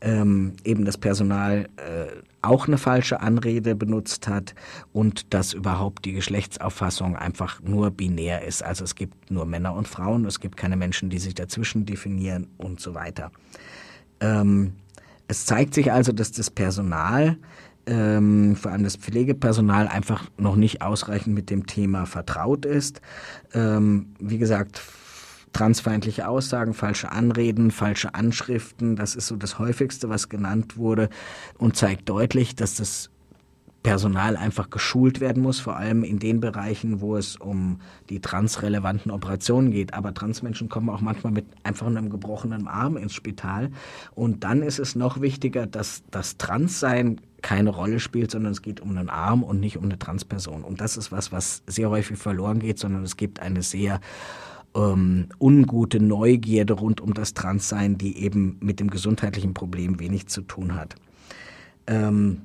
ähm, 0.00 0.52
eben 0.62 0.84
das 0.84 0.96
Personal 0.96 1.68
äh, 1.76 2.06
auch 2.40 2.68
eine 2.68 2.78
falsche 2.78 3.20
Anrede 3.20 3.74
benutzt 3.74 4.28
hat 4.28 4.54
und 4.92 5.34
dass 5.34 5.52
überhaupt 5.52 6.04
die 6.04 6.12
Geschlechtsauffassung 6.12 7.16
einfach 7.16 7.60
nur 7.62 7.90
binär 7.90 8.44
ist. 8.44 8.62
Also 8.62 8.84
es 8.84 8.94
gibt 8.94 9.28
nur 9.32 9.44
Männer 9.44 9.74
und 9.74 9.88
Frauen, 9.88 10.24
es 10.24 10.38
gibt 10.38 10.56
keine 10.56 10.76
Menschen, 10.76 11.10
die 11.10 11.18
sich 11.18 11.34
dazwischen 11.34 11.84
definieren 11.84 12.46
und 12.58 12.78
so 12.80 12.94
weiter. 12.94 13.32
Ähm, 14.20 14.74
es 15.26 15.46
zeigt 15.46 15.74
sich 15.74 15.90
also, 15.90 16.12
dass 16.12 16.30
das 16.30 16.50
Personal 16.50 17.38
ähm, 17.86 18.54
vor 18.54 18.70
allem 18.70 18.84
das 18.84 18.94
Pflegepersonal 18.94 19.88
einfach 19.88 20.30
noch 20.38 20.54
nicht 20.54 20.80
ausreichend 20.80 21.34
mit 21.34 21.50
dem 21.50 21.66
Thema 21.66 22.06
vertraut 22.06 22.64
ist. 22.64 23.00
Ähm, 23.52 24.14
wie 24.20 24.38
gesagt, 24.38 24.80
transfeindliche 25.56 26.28
Aussagen, 26.28 26.74
falsche 26.74 27.12
Anreden, 27.12 27.70
falsche 27.70 28.14
Anschriften, 28.14 28.94
das 28.94 29.14
ist 29.14 29.26
so 29.26 29.36
das 29.36 29.58
häufigste, 29.58 30.10
was 30.10 30.28
genannt 30.28 30.76
wurde 30.76 31.08
und 31.56 31.76
zeigt 31.76 32.10
deutlich, 32.10 32.56
dass 32.56 32.74
das 32.74 33.10
Personal 33.82 34.36
einfach 34.36 34.68
geschult 34.68 35.20
werden 35.20 35.42
muss, 35.42 35.60
vor 35.60 35.76
allem 35.76 36.02
in 36.02 36.18
den 36.18 36.40
Bereichen, 36.40 37.00
wo 37.00 37.16
es 37.16 37.36
um 37.36 37.80
die 38.10 38.20
transrelevanten 38.20 39.10
Operationen 39.10 39.70
geht. 39.70 39.94
Aber 39.94 40.12
Transmenschen 40.12 40.68
kommen 40.68 40.90
auch 40.90 41.00
manchmal 41.00 41.32
mit 41.32 41.46
einfach 41.62 41.86
einem 41.86 42.10
gebrochenen 42.10 42.66
Arm 42.66 42.98
ins 42.98 43.14
Spital. 43.14 43.70
Und 44.14 44.44
dann 44.44 44.62
ist 44.62 44.80
es 44.80 44.94
noch 44.94 45.20
wichtiger, 45.20 45.66
dass 45.66 46.02
das 46.10 46.36
Transsein 46.36 47.20
keine 47.42 47.70
Rolle 47.70 48.00
spielt, 48.00 48.32
sondern 48.32 48.52
es 48.52 48.60
geht 48.60 48.80
um 48.80 48.90
einen 48.90 49.08
Arm 49.08 49.44
und 49.44 49.60
nicht 49.60 49.78
um 49.78 49.84
eine 49.84 49.98
Transperson. 49.98 50.64
Und 50.64 50.80
das 50.80 50.96
ist 50.96 51.12
was, 51.12 51.30
was 51.30 51.62
sehr 51.66 51.88
häufig 51.88 52.18
verloren 52.18 52.58
geht, 52.58 52.80
sondern 52.80 53.04
es 53.04 53.16
gibt 53.16 53.40
eine 53.40 53.62
sehr 53.62 54.00
ähm, 54.76 55.28
ungute 55.40 55.98
Neugierde 56.00 56.74
rund 56.74 57.00
um 57.00 57.14
das 57.14 57.34
Transsein, 57.34 57.98
die 57.98 58.18
eben 58.18 58.58
mit 58.60 58.78
dem 58.78 58.90
gesundheitlichen 58.90 59.54
Problem 59.54 59.98
wenig 59.98 60.28
zu 60.28 60.42
tun 60.42 60.74
hat. 60.74 60.94
Ähm, 61.86 62.42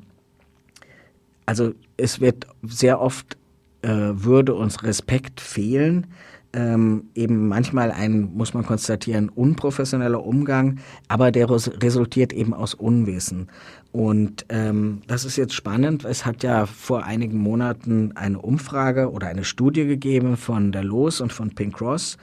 also 1.45 1.73
es 1.97 2.21
wird 2.21 2.47
sehr 2.63 3.01
oft 3.01 3.37
äh, 3.81 3.89
würde 3.89 4.53
uns 4.53 4.83
Respekt 4.83 5.41
fehlen, 5.41 6.07
ähm, 6.53 7.05
eben 7.15 7.47
manchmal 7.47 7.91
ein, 7.91 8.33
muss 8.33 8.53
man 8.53 8.65
konstatieren, 8.65 9.29
unprofessioneller 9.29 10.23
Umgang, 10.23 10.79
aber 11.07 11.31
der 11.31 11.49
resultiert 11.49 12.33
eben 12.33 12.53
aus 12.53 12.73
Unwissen. 12.73 13.49
Und 13.91 14.45
ähm, 14.49 15.01
das 15.07 15.25
ist 15.25 15.35
jetzt 15.35 15.53
spannend. 15.53 16.05
Es 16.05 16.25
hat 16.25 16.43
ja 16.43 16.65
vor 16.65 17.03
einigen 17.03 17.37
Monaten 17.37 18.13
eine 18.15 18.39
Umfrage 18.39 19.11
oder 19.11 19.27
eine 19.27 19.43
Studie 19.43 19.85
gegeben 19.85 20.37
von 20.37 20.71
der 20.71 20.83
LOS 20.83 21.19
und 21.19 21.33
von 21.33 21.49
Pink 21.49 21.75
Cross 21.75 22.17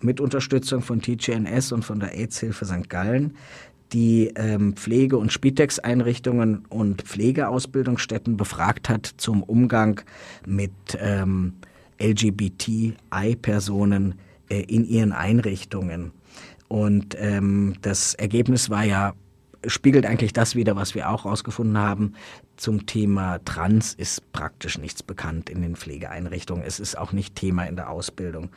mit 0.00 0.20
Unterstützung 0.20 0.82
von 0.82 1.00
TGNS 1.00 1.70
und 1.70 1.84
von 1.84 2.00
der 2.00 2.18
AIDS-Hilfe 2.18 2.64
St. 2.64 2.90
Gallen, 2.90 3.36
die 3.92 4.32
ähm, 4.34 4.74
Pflege- 4.74 5.18
und 5.18 5.32
Spitex-Einrichtungen 5.32 6.64
und 6.68 7.02
Pflegeausbildungsstätten 7.02 8.36
befragt 8.36 8.88
hat 8.88 9.06
zum 9.16 9.44
Umgang 9.44 10.00
mit 10.44 10.72
ähm, 10.98 11.52
LGBTI-Personen 12.00 14.16
äh, 14.48 14.62
in 14.62 14.84
ihren 14.84 15.12
Einrichtungen. 15.12 16.10
Und 16.66 17.14
ähm, 17.18 17.74
das 17.82 18.14
Ergebnis 18.14 18.70
war 18.70 18.84
ja 18.84 19.14
spiegelt 19.66 20.06
eigentlich 20.06 20.32
das 20.32 20.54
wieder, 20.56 20.76
was 20.76 20.94
wir 20.94 21.10
auch 21.10 21.24
herausgefunden 21.24 21.78
haben. 21.78 22.14
Zum 22.56 22.86
Thema 22.86 23.38
Trans 23.44 23.94
ist 23.94 24.32
praktisch 24.32 24.78
nichts 24.78 25.02
bekannt 25.02 25.50
in 25.50 25.62
den 25.62 25.76
Pflegeeinrichtungen. 25.76 26.64
Es 26.64 26.80
ist 26.80 26.96
auch 26.96 27.12
nicht 27.12 27.34
Thema 27.34 27.64
in 27.64 27.76
der 27.76 27.90
Ausbildung. 27.90 28.50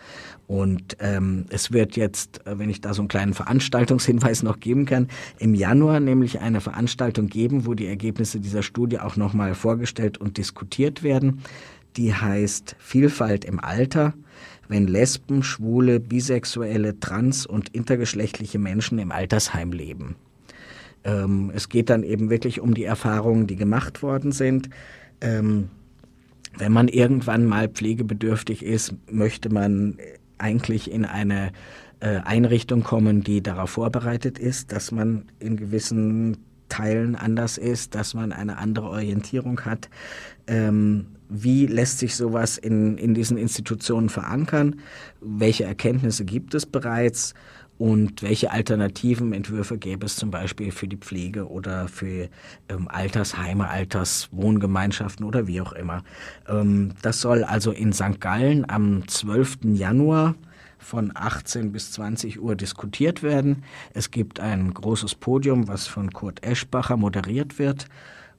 Und 0.47 0.97
ähm, 0.99 1.45
es 1.49 1.71
wird 1.71 1.95
jetzt, 1.95 2.45
äh, 2.45 2.59
wenn 2.59 2.69
ich 2.69 2.81
da 2.81 2.93
so 2.93 3.01
einen 3.01 3.07
kleinen 3.07 3.33
Veranstaltungshinweis 3.33 4.43
noch 4.43 4.59
geben 4.59 4.85
kann, 4.85 5.07
im 5.39 5.55
Januar 5.55 5.99
nämlich 5.99 6.39
eine 6.39 6.61
Veranstaltung 6.61 7.27
geben, 7.27 7.65
wo 7.65 7.73
die 7.73 7.87
Ergebnisse 7.87 8.39
dieser 8.39 8.63
Studie 8.63 8.99
auch 8.99 9.15
nochmal 9.15 9.55
vorgestellt 9.55 10.17
und 10.17 10.37
diskutiert 10.37 11.03
werden. 11.03 11.41
Die 11.97 12.13
heißt 12.13 12.75
Vielfalt 12.79 13.45
im 13.45 13.59
Alter 13.59 14.13
wenn 14.67 14.87
Lesben, 14.87 15.43
Schwule, 15.43 15.99
Bisexuelle, 15.99 16.99
Trans- 16.99 17.45
und 17.45 17.69
intergeschlechtliche 17.69 18.59
Menschen 18.59 18.99
im 18.99 19.11
Altersheim 19.11 19.71
leben. 19.71 20.15
Ähm, 21.05 21.51
es 21.53 21.69
geht 21.69 21.89
dann 21.89 22.03
eben 22.03 22.29
wirklich 22.29 22.59
um 22.59 22.73
die 22.73 22.83
Erfahrungen, 22.83 23.47
die 23.47 23.55
gemacht 23.55 24.03
worden 24.03 24.31
sind. 24.31 24.69
Ähm, 25.21 25.69
wenn 26.57 26.71
man 26.71 26.87
irgendwann 26.87 27.45
mal 27.45 27.69
pflegebedürftig 27.69 28.63
ist, 28.63 28.93
möchte 29.09 29.49
man 29.49 29.97
eigentlich 30.37 30.91
in 30.91 31.05
eine 31.05 31.51
äh, 31.99 32.17
Einrichtung 32.17 32.83
kommen, 32.83 33.21
die 33.23 33.41
darauf 33.41 33.71
vorbereitet 33.71 34.39
ist, 34.39 34.71
dass 34.71 34.91
man 34.91 35.25
in 35.39 35.57
gewissen 35.57 36.37
Teilen 36.69 37.15
anders 37.15 37.57
ist, 37.57 37.95
dass 37.95 38.13
man 38.13 38.31
eine 38.31 38.57
andere 38.57 38.89
Orientierung 38.89 39.61
hat. 39.61 39.89
Ähm, 40.47 41.05
wie 41.29 41.65
lässt 41.65 41.99
sich 41.99 42.15
sowas 42.15 42.57
in, 42.57 42.97
in 42.97 43.13
diesen 43.13 43.37
Institutionen 43.37 44.09
verankern? 44.09 44.77
Welche 45.21 45.63
Erkenntnisse 45.63 46.25
gibt 46.25 46.53
es 46.53 46.65
bereits? 46.65 47.33
Und 47.77 48.21
welche 48.21 48.51
alternativen 48.51 49.33
Entwürfe 49.33 49.77
gäbe 49.77 50.05
es 50.05 50.15
zum 50.15 50.31
Beispiel 50.31 50.71
für 50.71 50.88
die 50.88 50.97
Pflege 50.97 51.49
oder 51.49 51.88
für 51.89 52.29
ähm, 52.69 52.88
Altersheime, 52.88 53.69
Alterswohngemeinschaften 53.69 55.25
oder 55.25 55.47
wie 55.47 55.59
auch 55.59 55.73
immer? 55.73 56.03
Ähm, 56.47 56.93
das 57.01 57.19
soll 57.19 57.43
also 57.43 57.71
in 57.71 57.91
St. 57.91 58.21
Gallen 58.21 58.69
am 58.69 59.05
12. 59.07 59.57
Januar 59.73 60.35
von 60.77 61.11
18 61.15 61.71
bis 61.71 61.91
20 61.93 62.39
Uhr 62.41 62.55
diskutiert 62.55 63.23
werden. 63.23 63.63
Es 63.93 64.11
gibt 64.11 64.39
ein 64.39 64.73
großes 64.73 65.15
Podium, 65.15 65.67
was 65.67 65.88
von 65.88 66.11
Kurt 66.11 66.43
Eschbacher 66.43 66.95
moderiert 66.95 67.59
wird. 67.59 67.88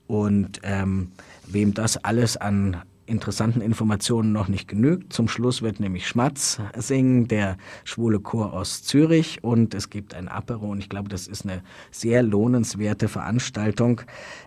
Und 0.07 0.61
ähm, 0.63 1.11
wem 1.47 1.75
das 1.75 1.97
alles 2.05 2.37
an 2.37 2.83
interessanten 3.07 3.61
Informationen 3.61 4.33
noch 4.33 4.49
nicht 4.49 4.69
genügt. 4.69 5.13
Zum 5.13 5.29
Schluss 5.29 5.63
wird 5.63 5.81
nämlich 5.81 6.07
Schmatz 6.07 6.61
singen, 6.77 7.29
der 7.29 7.57
schwule 7.85 8.21
Chor 8.21 8.53
aus 8.53 8.83
Zürich 8.83 9.43
und 9.43 9.75
es 9.75 9.91
gibt 9.91 10.15
ein 10.15 10.29
Apero 10.29 10.67
und 10.67 10.79
ich 10.79 10.89
glaube, 10.89 11.09
das 11.09 11.27
ist 11.27 11.45
eine 11.45 11.63
sehr 11.91 12.23
lohnenswerte 12.23 13.09
Veranstaltung, 13.09 14.03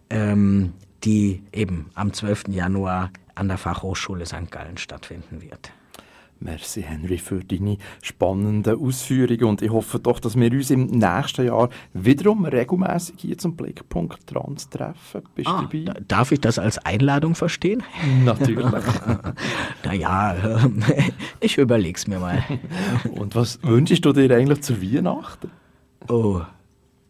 ähm, 0.10 0.74
die 1.04 1.42
eben 1.54 1.90
am 1.96 2.14
12. 2.14 2.50
Januar 2.50 3.12
an 3.36 3.48
der 3.48 3.58
Fachhochschule 3.58 4.26
St. 4.26 4.52
Gallen 4.52 4.78
stattfinden 4.78 5.42
wird. 5.42 5.72
Merci 6.42 6.84
Henry 6.84 7.18
für 7.18 7.44
deine 7.44 7.78
spannenden 8.02 8.80
Ausführungen 8.80 9.44
und 9.44 9.62
ich 9.62 9.72
hoffe 9.72 10.00
doch, 10.00 10.20
dass 10.20 10.38
wir 10.38 10.52
uns 10.52 10.70
im 10.70 10.86
nächsten 10.86 11.46
Jahr 11.46 11.70
wiederum 11.94 12.46
regelmäßig 12.46 13.16
hier 13.18 13.38
zum 13.38 13.58
Blickpunkt 13.58 14.26
Trans 14.26 14.70
treffen. 14.70 15.24
Bist 15.36 15.50
ah, 15.50 15.68
du 15.70 15.84
dabei? 15.84 16.00
Darf 16.08 16.32
ich 16.32 16.40
das 16.40 16.58
als 16.58 16.78
Einladung 16.80 17.36
verstehen? 17.36 17.84
Natürlich. 18.24 18.66
naja, 19.84 20.36
ich 21.42 21.58
überleg's 21.58 22.08
mir 22.08 22.20
mal. 22.20 22.44
und 23.12 23.36
was 23.36 23.62
wünschst 23.64 24.06
du 24.06 24.14
dir 24.14 24.34
eigentlich 24.34 24.62
zu 24.62 24.82
Weihnachten? 24.82 25.52
Oh, 26.08 26.42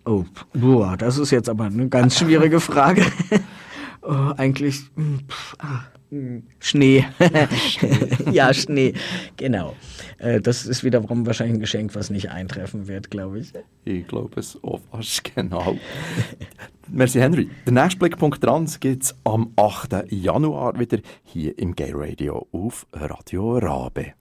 oh, 0.06 0.26
boah, 0.54 0.98
das 0.98 1.20
ist 1.20 1.30
jetzt 1.30 1.50
aber 1.50 1.66
eine 1.66 1.88
ganz 1.88 2.18
schwierige 2.18 2.60
Frage. 2.60 3.06
oh, 4.02 4.34
eigentlich, 4.38 4.82
hm, 4.96 5.20
pff, 5.28 5.56
ah. 5.60 5.82
Schnee. 6.60 7.06
ja, 8.32 8.54
Schnee. 8.54 8.94
Genau. 9.38 9.76
Äh, 10.18 10.42
das 10.42 10.66
ist 10.66 10.84
wiederum 10.84 11.26
wahrscheinlich 11.26 11.58
ein 11.58 11.60
Geschenk, 11.62 11.96
was 11.96 12.10
nicht 12.10 12.32
eintreffen 12.32 12.88
wird, 12.88 13.12
glaube 13.12 13.40
ich. 13.40 13.54
Ich 13.86 14.08
glaube 14.08 14.40
es 14.40 14.58
auch 14.64 14.82
fast 14.92 15.24
genau. 15.36 15.78
Merci, 16.88 17.20
Henry. 17.20 17.50
Der 17.66 17.74
nächste 17.74 18.00
Blickpunkt 18.00 18.42
Trans 18.42 18.80
gibt 18.80 19.04
es 19.04 19.16
am 19.24 19.54
8. 19.56 20.06
Januar 20.10 20.80
wieder 20.80 21.00
hier 21.24 21.58
im 21.60 21.76
Gay 21.76 21.92
Radio 21.94 22.48
auf 22.52 22.88
Radio 22.94 23.58
Rabe. 23.60 24.19